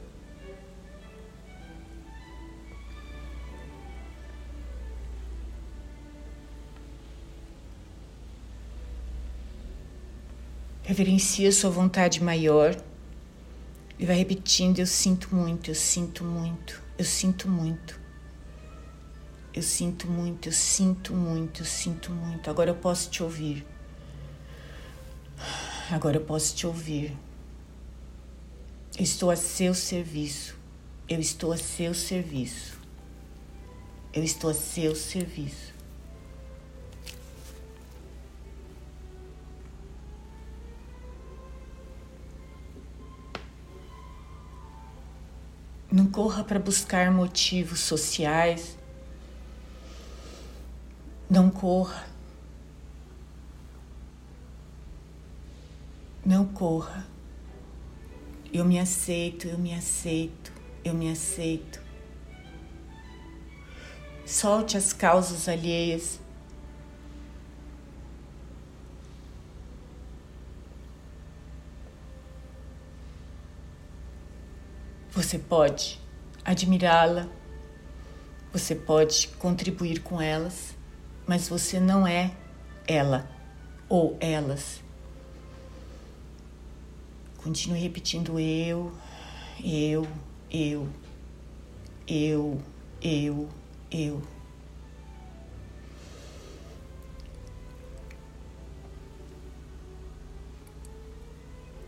Reverencia 10.88 11.52
sua 11.52 11.70
vontade 11.70 12.24
maior 12.24 12.74
e 14.00 14.06
vai 14.06 14.16
repetindo: 14.16 14.80
Eu 14.80 14.88
sinto 14.88 15.36
muito, 15.36 15.70
eu 15.70 15.76
sinto 15.76 16.24
muito, 16.24 16.82
eu 16.98 17.04
sinto 17.04 17.50
muito. 17.50 18.00
Eu 19.54 19.62
sinto 19.62 20.08
muito, 20.08 20.48
eu 20.48 20.54
sinto 20.54 21.14
muito, 21.14 21.62
eu 21.62 21.66
sinto 21.66 22.10
muito. 22.10 22.50
Agora 22.50 22.70
eu 22.70 22.76
posso 22.76 23.10
te 23.10 23.22
ouvir. 23.22 23.68
Agora 25.92 26.16
eu 26.16 26.24
posso 26.24 26.56
te 26.56 26.66
ouvir. 26.66 27.14
Eu 28.98 29.04
estou 29.04 29.30
a 29.30 29.36
seu 29.36 29.74
serviço. 29.74 30.56
Eu 31.10 31.20
estou 31.20 31.52
a 31.52 31.58
seu 31.58 31.94
serviço. 31.94 32.80
Eu 34.14 34.24
estou 34.24 34.52
a 34.52 34.54
seu 34.54 34.96
serviço. 34.96 35.77
Não 45.98 46.06
corra 46.06 46.44
para 46.44 46.60
buscar 46.60 47.10
motivos 47.10 47.80
sociais. 47.80 48.78
Não 51.28 51.50
corra. 51.50 52.08
Não 56.24 56.46
corra. 56.46 57.04
Eu 58.54 58.64
me 58.64 58.78
aceito, 58.78 59.48
eu 59.48 59.58
me 59.58 59.74
aceito, 59.74 60.54
eu 60.86 60.94
me 60.94 61.12
aceito. 61.12 61.82
Solte 64.24 64.78
as 64.78 64.94
causas 64.94 65.50
alheias. 65.50 66.20
Você 75.18 75.40
pode 75.40 76.00
admirá-la, 76.46 77.28
você 78.54 78.76
pode 78.76 79.30
contribuir 79.40 80.04
com 80.04 80.22
elas, 80.22 80.78
mas 81.26 81.50
você 81.50 81.80
não 81.80 82.06
é 82.06 82.36
ela 82.88 83.28
ou 83.90 84.16
elas. 84.20 84.80
Continue 87.38 87.80
repetindo 87.80 88.40
eu, 88.40 88.92
eu, 89.66 90.08
eu, 90.52 90.88
eu, 92.08 92.62
eu, 93.02 93.50
eu. 93.90 94.22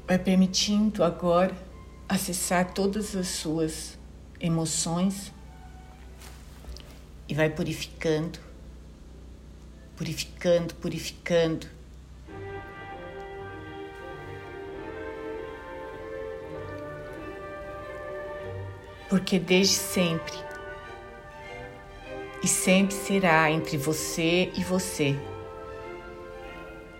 Vai 0.08 0.18
permitindo 0.18 1.04
agora 1.04 1.69
acessar 2.10 2.74
todas 2.74 3.16
as 3.16 3.28
suas 3.28 3.96
emoções 4.40 5.32
e 7.28 7.36
vai 7.36 7.52
purificando, 7.52 8.40
purificando, 9.96 10.74
purificando. 10.76 11.68
Porque 19.08 19.38
desde 19.38 19.76
sempre 19.76 20.34
e 22.42 22.48
sempre 22.48 22.96
será 22.96 23.52
entre 23.52 23.78
você 23.78 24.52
e 24.56 24.64
você, 24.64 25.16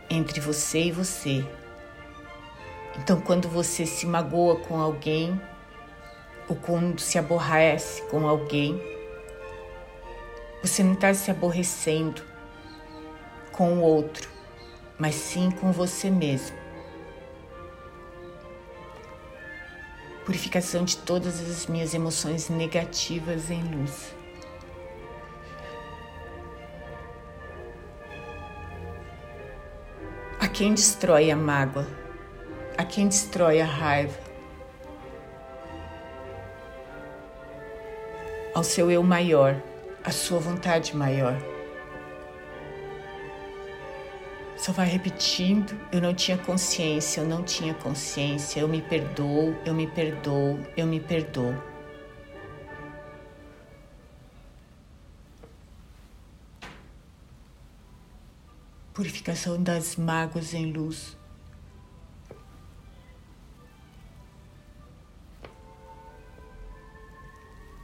entre 0.10 0.40
você 0.40 0.84
e 0.86 0.92
você. 0.92 1.59
Então, 2.98 3.22
quando 3.22 3.48
você 3.48 3.86
se 3.86 4.06
magoa 4.06 4.58
com 4.58 4.80
alguém, 4.80 5.40
ou 6.50 6.56
quando 6.56 7.00
se 7.00 7.18
aborrece 7.18 8.02
com 8.04 8.28
alguém, 8.28 8.82
você 10.62 10.84
não 10.84 10.94
está 10.94 11.14
se 11.14 11.30
aborrecendo 11.30 12.22
com 13.52 13.74
o 13.74 13.82
outro, 13.82 14.30
mas 14.98 15.16
sim 15.16 15.52
com 15.52 15.72
você 15.72 16.10
mesmo. 16.10 16.58
Purificação 20.26 20.84
de 20.84 20.98
todas 20.98 21.40
as 21.40 21.68
minhas 21.68 21.94
emoções 21.94 22.50
negativas 22.50 23.50
em 23.50 23.64
luz. 23.64 24.14
A 30.40 30.48
quem 30.48 30.74
destrói 30.74 31.32
a 31.32 31.36
mágoa, 31.36 31.88
a 32.80 32.86
quem 32.86 33.10
destrói 33.10 33.60
a 33.60 33.66
raiva, 33.66 34.18
ao 38.56 38.64
seu 38.64 38.90
eu 38.90 39.04
maior 39.04 39.62
a 40.02 40.12
sua 40.12 40.40
vontade 40.40 40.96
maior. 40.96 41.38
Só 44.56 44.72
vai 44.72 44.88
repetindo, 44.88 45.78
eu 45.92 46.00
não 46.00 46.14
tinha 46.14 46.38
consciência, 46.38 47.20
eu 47.20 47.28
não 47.28 47.44
tinha 47.44 47.74
consciência, 47.74 48.62
eu 48.62 48.68
me 48.70 48.82
perdoo, 48.82 49.58
eu 49.66 49.74
me 49.74 49.86
perdoo, 49.86 50.58
eu 50.78 50.88
me 50.88 51.02
perdoo. 51.02 51.54
Purificação 58.94 59.62
das 59.62 59.98
mágoas 59.98 60.54
em 60.54 60.72
luz. 60.72 61.19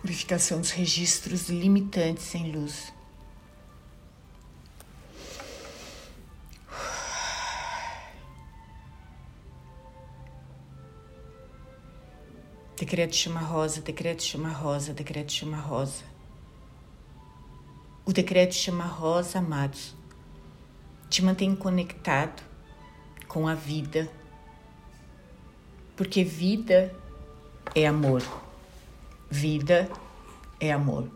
Purificação 0.05 0.61
dos 0.61 0.69
registros 0.69 1.49
limitantes 1.49 2.35
em 2.35 2.51
luz. 2.51 2.93
Decreto 12.77 13.15
chama 13.15 13.39
rosa, 13.39 13.81
decreto 13.81 14.21
chama 14.21 14.49
rosa, 14.49 14.93
decreto 14.93 15.31
chama 15.31 15.57
rosa. 15.57 16.03
O 18.05 18.13
decreto 18.13 18.53
chama 18.53 18.85
rosa, 18.85 19.39
amados, 19.39 19.95
te 21.09 21.23
mantém 21.23 21.55
conectado 21.55 22.43
com 23.27 23.47
a 23.47 23.55
vida, 23.55 24.07
porque 25.97 26.23
vida 26.23 26.95
é 27.73 27.87
amor. 27.87 28.44
Vida 29.35 29.91
é 30.61 30.71
amor. 30.71 31.11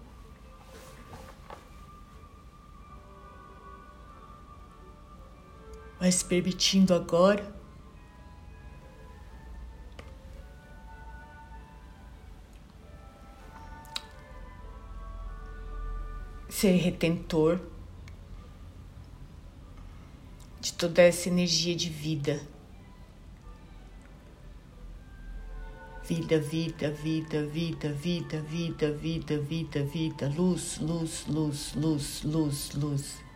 Se 6.12 6.26
permitindo 6.26 6.94
agora 6.94 7.56
ser 16.50 16.76
retentor 16.76 17.58
de 20.60 20.74
toda 20.74 21.02
essa 21.02 21.30
energia 21.30 21.74
de 21.74 21.90
vida. 21.90 22.42
Vida, 26.10 26.40
vida, 26.40 26.90
vida, 26.90 27.44
vida, 27.44 27.92
vida, 27.94 28.42
vida, 28.42 28.92
vida, 28.92 29.38
vida, 29.38 29.84
vida, 29.84 30.34
luz, 30.36 30.80
luz, 30.82 31.28
luz, 31.28 31.76
luz, 31.76 32.24
luz, 32.24 32.74
luz. 32.74 33.29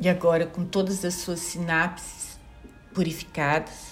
E 0.00 0.08
agora, 0.08 0.46
com 0.46 0.64
todas 0.64 1.04
as 1.04 1.12
suas 1.12 1.40
sinapses 1.40 2.38
purificadas, 2.94 3.90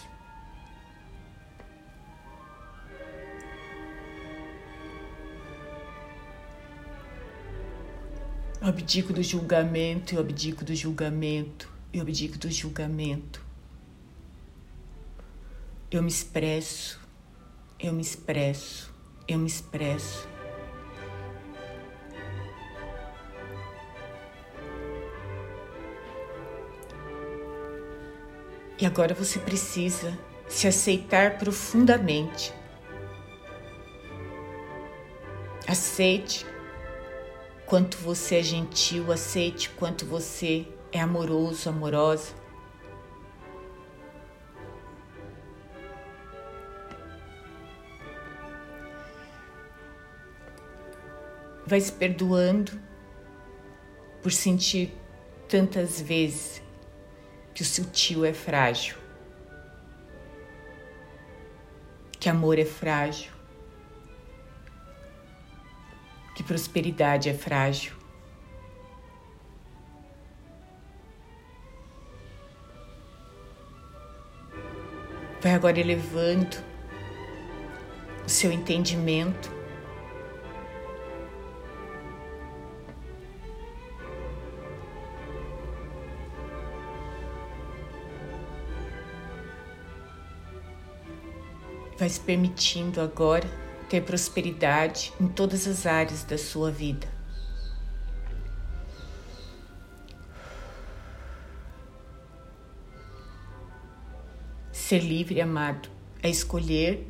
eu 8.59 8.69
abdico 8.69 9.13
do 9.13 9.23
julgamento, 9.23 10.15
eu 10.15 10.21
abdico 10.21 10.65
do 10.65 10.75
julgamento, 10.75 11.71
eu 11.93 12.01
abdico 12.01 12.39
do 12.39 12.51
julgamento. 12.51 13.45
Eu 15.91 16.03
me 16.03 16.09
expresso, 16.09 16.99
eu 17.79 17.93
me 17.93 18.01
expresso, 18.01 18.91
eu 19.29 19.39
me 19.39 19.47
expresso. 19.47 20.38
E 28.81 28.87
agora 28.87 29.13
você 29.13 29.41
precisa 29.41 30.17
se 30.49 30.69
aceitar 30.69 31.37
profundamente. 31.37 32.55
Aceite 35.67 36.47
quanto 37.67 37.99
você 37.99 38.37
é 38.37 38.43
gentil, 38.43 39.11
aceite 39.11 39.69
quanto 39.71 40.07
você 40.07 40.67
é 40.93 41.01
amoroso, 41.01 41.69
amorosa. 41.69 42.33
Vai 51.67 51.81
se 51.81 51.93
perdoando 51.93 52.81
por 54.23 54.33
sentir 54.33 54.97
tantas 55.49 56.01
vezes 56.01 56.63
que 57.59 57.63
o 57.63 57.67
seu 57.67 57.85
tio 57.87 58.25
é 58.25 58.33
frágil, 58.33 58.97
que 62.21 62.29
amor 62.29 62.57
é 62.57 62.65
frágil, 62.65 63.33
que 66.37 66.45
prosperidade 66.45 67.29
é 67.29 67.35
frágil. 67.35 67.97
Vai 75.41 75.53
agora 75.53 75.81
elevando 75.81 76.59
o 78.25 78.29
seu 78.29 78.53
entendimento 78.53 79.51
vai 91.99 92.09
se 92.09 92.21
permitindo 92.21 93.01
agora 93.01 93.49
ter 93.91 94.03
prosperidade 94.03 95.13
em 95.21 95.27
todas 95.27 95.67
as 95.67 95.85
áreas 95.85 96.23
da 96.23 96.39
sua 96.39 96.71
vida. 96.71 97.09
Ser 104.71 105.01
livre, 105.01 105.41
amado, 105.41 105.91
é 106.23 106.31
escolher 106.31 107.07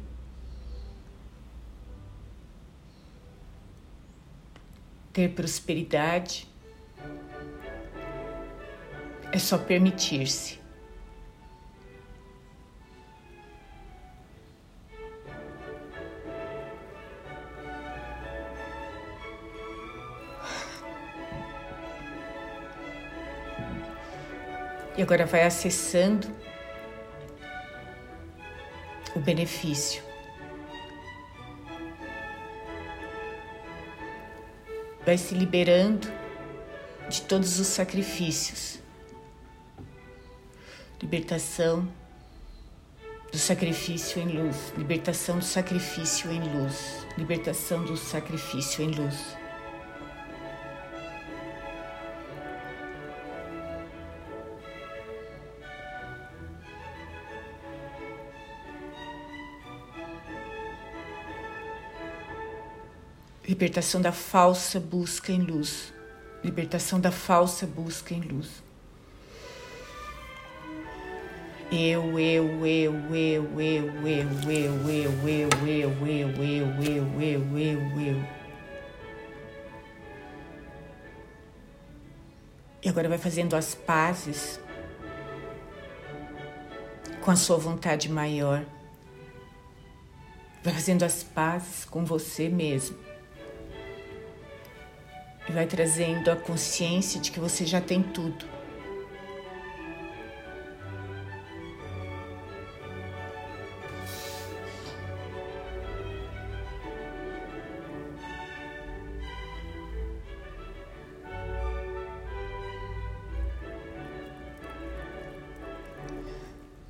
ter 5.12 5.28
prosperidade, 5.30 6.48
é 9.32 9.38
só 9.38 9.58
permitir-se. 9.58 10.60
Agora 25.08 25.24
vai 25.24 25.42
acessando 25.42 26.28
o 29.16 29.18
benefício. 29.18 30.02
Vai 35.06 35.16
se 35.16 35.34
liberando 35.34 36.06
de 37.08 37.22
todos 37.22 37.58
os 37.58 37.68
sacrifícios. 37.68 38.80
Libertação 41.00 41.88
do 43.32 43.38
sacrifício 43.38 44.20
em 44.20 44.28
luz, 44.28 44.74
libertação 44.76 45.38
do 45.38 45.44
sacrifício 45.44 46.30
em 46.30 46.40
luz, 46.52 47.06
libertação 47.16 47.82
do 47.82 47.96
sacrifício 47.96 48.84
em 48.84 48.90
luz. 48.90 49.37
Libertação 63.48 64.02
da 64.02 64.12
falsa 64.12 64.78
busca 64.78 65.32
em 65.32 65.40
luz. 65.40 65.94
Libertação 66.44 67.00
da 67.00 67.10
falsa 67.10 67.66
busca 67.66 68.12
em 68.12 68.20
luz. 68.20 68.62
Eu, 71.72 72.20
eu, 72.20 72.66
eu, 72.66 72.94
eu, 73.14 73.60
eu, 73.60 74.06
eu, 74.06 74.06
eu, 74.06 74.28
eu, 74.28 74.70
eu, 75.08 75.50
eu, 75.66 75.66
eu, 75.66 75.90
eu, 76.06 76.28
eu, 76.84 77.22
eu, 77.22 77.58
eu, 77.58 78.00
eu. 78.02 78.28
E 82.82 82.88
agora 82.90 83.08
vai 83.08 83.16
fazendo 83.16 83.56
as 83.56 83.74
pazes 83.74 84.60
com 87.22 87.30
a 87.30 87.36
sua 87.36 87.56
vontade 87.56 88.10
maior. 88.10 88.62
Vai 90.62 90.74
fazendo 90.74 91.02
as 91.02 91.22
pazes 91.22 91.86
com 91.86 92.04
você 92.04 92.50
mesmo 92.50 93.08
e 95.48 95.52
vai 95.52 95.66
trazendo 95.66 96.30
a 96.30 96.36
consciência 96.36 97.20
de 97.20 97.30
que 97.30 97.40
você 97.40 97.64
já 97.64 97.80
tem 97.80 98.02
tudo. 98.02 98.44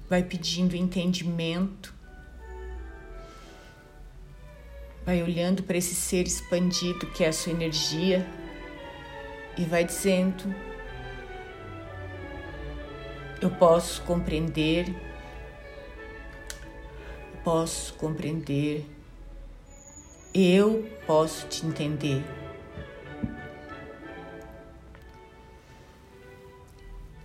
Vai 0.08 0.22
pedindo 0.22 0.74
entendimento, 0.74 1.94
vai 5.04 5.22
olhando 5.22 5.62
para 5.62 5.76
esse 5.76 5.94
ser 5.94 6.26
expandido 6.26 7.06
que 7.08 7.22
é 7.22 7.28
a 7.28 7.32
sua 7.32 7.52
energia 7.52 8.26
e 9.58 9.64
vai 9.64 9.84
dizendo: 9.84 10.54
Eu 13.42 13.50
posso 13.50 14.00
compreender, 14.02 14.94
posso 17.42 17.92
compreender, 17.94 18.86
eu 20.32 20.88
posso 21.04 21.48
te 21.48 21.66
entender. 21.66 22.24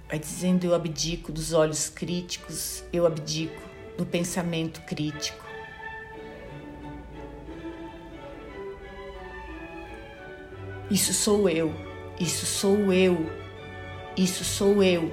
Vai 0.10 0.18
dizendo: 0.18 0.66
Eu 0.66 0.74
abdico 0.74 1.32
dos 1.32 1.54
olhos 1.54 1.88
críticos, 1.88 2.84
eu 2.92 3.06
abdico 3.06 3.62
do 3.96 4.06
pensamento 4.06 4.82
crítico. 4.82 5.44
Isso 10.90 11.14
sou 11.14 11.48
eu. 11.50 11.93
Isso 12.20 12.46
sou 12.46 12.94
eu. 12.94 13.30
Isso 14.16 14.44
sou 14.44 14.84
eu. 14.84 15.12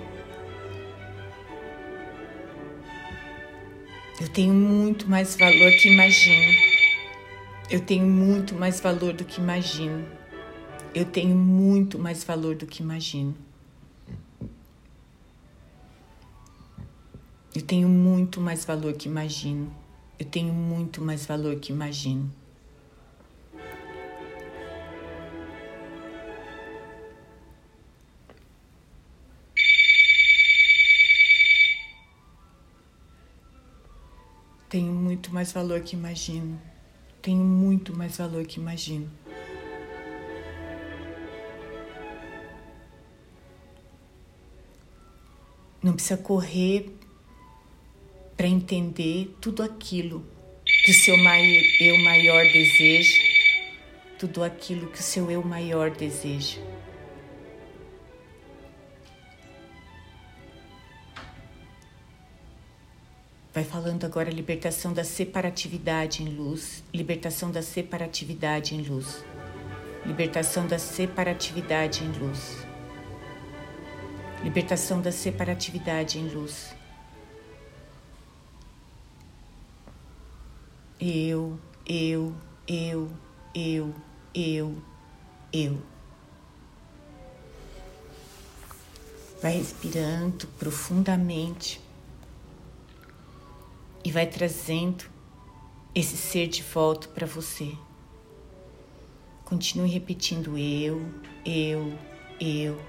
Eu 4.21 4.29
tenho 4.29 4.53
muito 4.53 5.09
mais 5.09 5.35
valor 5.35 5.71
que 5.81 5.89
imagino. 5.89 6.53
Eu 7.71 7.81
tenho 7.81 8.07
muito 8.07 8.55
mais 8.55 8.81
valor 8.81 9.15
do 9.15 9.25
que 9.25 9.41
imagino. 9.41 10.07
Eu 10.95 11.07
tenho 11.07 11.35
muito 11.35 11.99
mais 11.99 12.23
valor 12.23 12.55
do 12.55 12.67
que 12.67 12.83
imagino. 12.83 13.35
Eu 17.55 17.63
tenho 17.63 17.89
muito 17.89 18.41
mais 18.41 18.65
valor 18.65 18.93
que 18.93 19.09
imagino. 19.09 19.73
Eu 20.19 20.27
tenho 20.27 20.53
muito 20.53 21.01
mais 21.01 21.25
valor 21.25 21.57
que 21.57 21.73
imagino. 21.73 22.31
Muito 35.11 35.35
mais 35.35 35.53
valor 35.53 35.81
que 35.81 35.97
imagino. 35.97 36.57
Tenho 37.21 37.43
muito 37.43 37.93
mais 37.97 38.17
valor 38.17 38.47
que 38.47 38.61
imagino. 38.61 39.11
Não 45.83 45.95
precisa 45.95 46.17
correr 46.17 46.95
para 48.37 48.47
entender 48.47 49.35
tudo 49.41 49.65
aquilo 49.65 50.25
que 50.85 50.93
o 50.93 50.95
seu 50.95 51.17
eu 51.17 51.99
maior 52.05 52.45
deseja, 52.53 53.21
tudo 54.17 54.45
aquilo 54.45 54.87
que 54.87 55.01
o 55.01 55.03
seu 55.03 55.29
eu 55.29 55.43
maior 55.43 55.91
deseja. 55.91 56.61
Vai 63.53 63.65
falando 63.65 64.05
agora 64.05 64.31
libertação 64.31 64.93
da 64.93 65.03
separatividade 65.03 66.23
em 66.23 66.29
luz, 66.29 66.85
libertação 66.95 67.51
da 67.51 67.63
separatividade 67.63 68.77
em 68.77 68.83
luz, 68.83 69.25
libertação 70.07 70.69
da 70.69 70.79
separatividade 70.79 72.05
em 72.05 72.13
luz, 72.13 72.65
libertação 74.45 75.03
da 75.03 75.11
separatividade 75.11 76.17
em 76.17 76.29
luz. 76.29 76.73
Eu, 81.01 81.59
eu, 81.85 82.33
eu, 82.69 83.11
eu, 83.53 83.95
eu, 84.33 84.83
eu. 85.53 85.83
Vai 89.43 89.57
respirando 89.57 90.47
profundamente 90.57 91.81
e 94.05 94.11
vai 94.11 94.27
trazendo 94.27 95.05
esse 95.95 96.17
ser 96.17 96.49
de 96.49 96.63
volta 96.63 97.09
para 97.09 97.27
você. 97.27 97.73
Continue 99.45 99.91
repetindo 99.91 100.57
eu, 100.57 101.05
eu, 101.45 101.99
eu. 102.41 102.81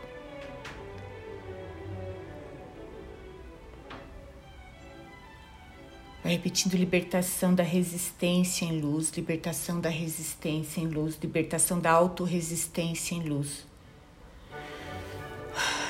Vai 6.24 6.34
repetindo 6.34 6.76
libertação 6.76 7.56
da 7.56 7.64
resistência 7.64 8.64
em 8.64 8.80
luz, 8.80 9.10
libertação 9.10 9.82
da 9.82 9.90
resistência 9.90 10.80
em 10.80 10.88
luz, 10.88 11.18
libertação 11.20 11.80
da 11.80 11.92
autorresistência 11.92 13.16
em 13.16 13.28
luz. 13.28 13.71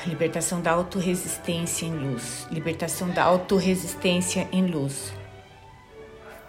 Libertação 0.06 0.60
da 0.60 0.72
autorresistência 0.72 1.86
em 1.86 1.94
luz. 1.94 2.46
Libertação 2.50 3.10
da 3.10 3.22
autorresistência 3.22 4.48
em 4.52 4.66
luz. 4.66 5.12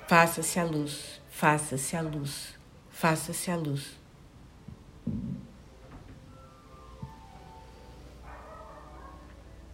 Faça-se 0.08 0.60
a 0.60 0.64
luz, 0.64 1.22
faça-se 1.30 1.96
a 1.96 2.02
luz, 2.02 2.56
faça-se 2.90 3.52
a 3.52 3.56
luz. 3.56 3.98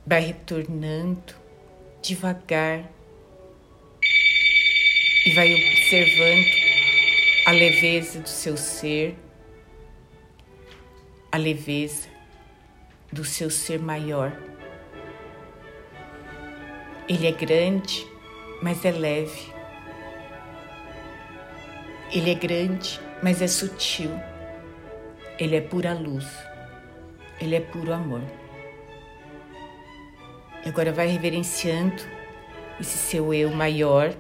Vai 0.06 0.22
retornando 0.22 1.34
devagar 2.02 2.84
e 5.26 5.34
vai 5.34 5.54
observando 5.54 6.46
a 7.46 7.52
leveza 7.52 8.20
do 8.20 8.30
seu 8.30 8.58
ser, 8.58 9.18
a 11.32 11.38
leveza 11.38 12.09
do 13.12 13.24
seu 13.24 13.50
ser 13.50 13.80
maior. 13.80 14.32
Ele 17.08 17.28
é 17.28 17.32
grande, 17.32 18.06
mas 18.62 18.86
é 18.86 18.92
leve. 18.92 19.52
Ele 22.12 22.32
é 22.32 22.36
grande, 22.36 23.00
mas 23.24 23.42
é 23.42 23.48
sutil. 23.48 24.12
Ele 25.40 25.56
é 25.56 25.62
pura 25.62 25.94
luz. 25.94 26.28
Ele 27.42 27.56
é 27.56 27.62
puro 27.62 27.94
amor. 27.94 28.22
E 30.66 30.70
agora 30.70 30.92
vai 30.92 31.08
reverenciando 31.08 32.04
esse 32.80 32.98
seu 32.98 33.34
eu 33.34 33.50
maior 33.50 34.14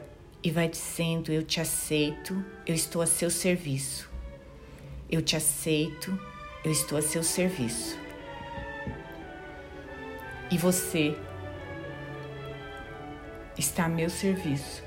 e 0.43 0.49
vai 0.49 0.67
dizendo: 0.67 1.31
Eu 1.31 1.43
te 1.43 1.59
aceito, 1.59 2.43
eu 2.65 2.73
estou 2.73 3.01
a 3.01 3.05
seu 3.05 3.29
serviço. 3.29 4.09
Eu 5.11 5.21
te 5.21 5.35
aceito, 5.35 6.17
eu 6.63 6.71
estou 6.71 6.97
a 6.97 7.01
seu 7.01 7.23
serviço. 7.23 8.08
E 10.51 10.57
você 10.57 11.15
está 13.57 13.85
a 13.85 13.89
meu 13.89 14.09
serviço. 14.09 14.83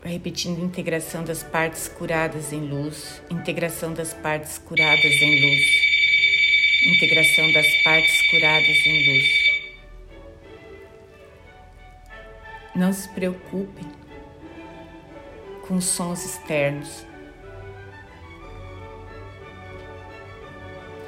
Vai 0.00 0.12
repetindo 0.12 0.64
integração 0.64 1.24
das 1.24 1.42
partes 1.42 1.88
curadas 1.88 2.52
em 2.52 2.60
luz, 2.60 3.20
integração 3.28 3.92
das 3.92 4.14
partes 4.14 4.56
curadas 4.56 5.04
em 5.04 5.40
luz, 5.40 5.66
integração 6.86 7.52
das 7.52 7.66
partes 7.82 8.30
curadas 8.30 8.86
em 8.86 9.12
luz. 9.12 9.48
Não 12.76 12.92
se 12.92 13.08
preocupe 13.08 13.84
com 15.66 15.80
sons 15.80 16.24
externos. 16.24 17.07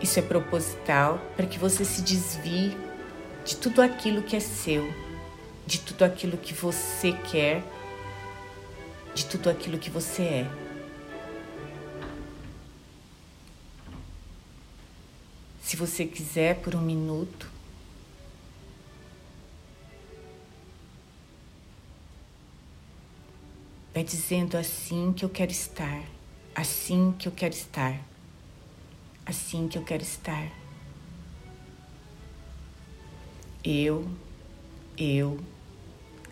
Isso 0.02 0.18
é 0.18 0.22
proposital 0.22 1.18
para 1.36 1.46
que 1.46 1.58
você 1.58 1.84
se 1.84 2.02
desvie 2.02 2.76
de 3.44 3.56
tudo 3.56 3.82
aquilo 3.82 4.22
que 4.22 4.36
é 4.36 4.40
seu, 4.40 4.92
de 5.66 5.80
tudo 5.80 6.04
aquilo 6.04 6.36
que 6.36 6.54
você 6.54 7.12
quer, 7.12 7.62
de 9.14 9.26
tudo 9.26 9.50
aquilo 9.50 9.78
que 9.78 9.90
você 9.90 10.22
é. 10.22 10.50
Se 15.62 15.76
você 15.76 16.04
quiser 16.04 16.56
por 16.56 16.74
um 16.74 16.80
minuto, 16.80 17.46
Vai 23.92 24.04
dizendo 24.04 24.56
assim 24.56 25.12
que 25.12 25.24
eu 25.24 25.28
quero 25.28 25.50
estar, 25.50 26.02
assim 26.54 27.12
que 27.18 27.26
eu 27.26 27.32
quero 27.32 27.52
estar, 27.52 28.00
assim 29.30 29.68
que 29.68 29.78
eu 29.78 29.82
quero 29.82 30.02
estar. 30.02 30.50
Eu, 33.62 34.10
eu, 34.98 35.40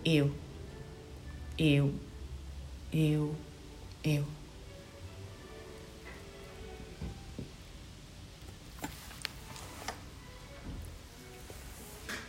eu, 0.04 0.34
eu, 1.56 1.94
eu, 2.92 3.34
eu. 4.04 4.24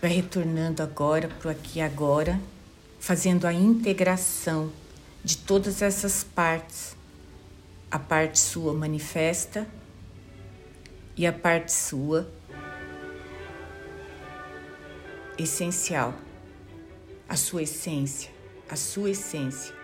Vai 0.01 0.11
retornando 0.11 0.81
agora 0.81 1.27
para 1.27 1.47
o 1.49 1.51
aqui 1.51 1.79
e 1.79 1.81
agora, 1.81 2.39
fazendo 2.99 3.45
a 3.45 3.53
integração 3.53 4.71
de 5.23 5.35
todas 5.37 5.81
essas 5.81 6.23
partes. 6.23 6.95
A 7.91 7.97
parte 7.97 8.37
sua 8.37 8.73
manifesta 8.73 9.67
e 11.19 11.27
a 11.27 11.33
parte 11.33 11.73
sua 11.73 12.31
essencial, 15.37 16.13
a 17.27 17.35
sua 17.35 17.63
essência, 17.63 18.31
a 18.69 18.77
sua 18.77 19.09
essência. 19.09 19.78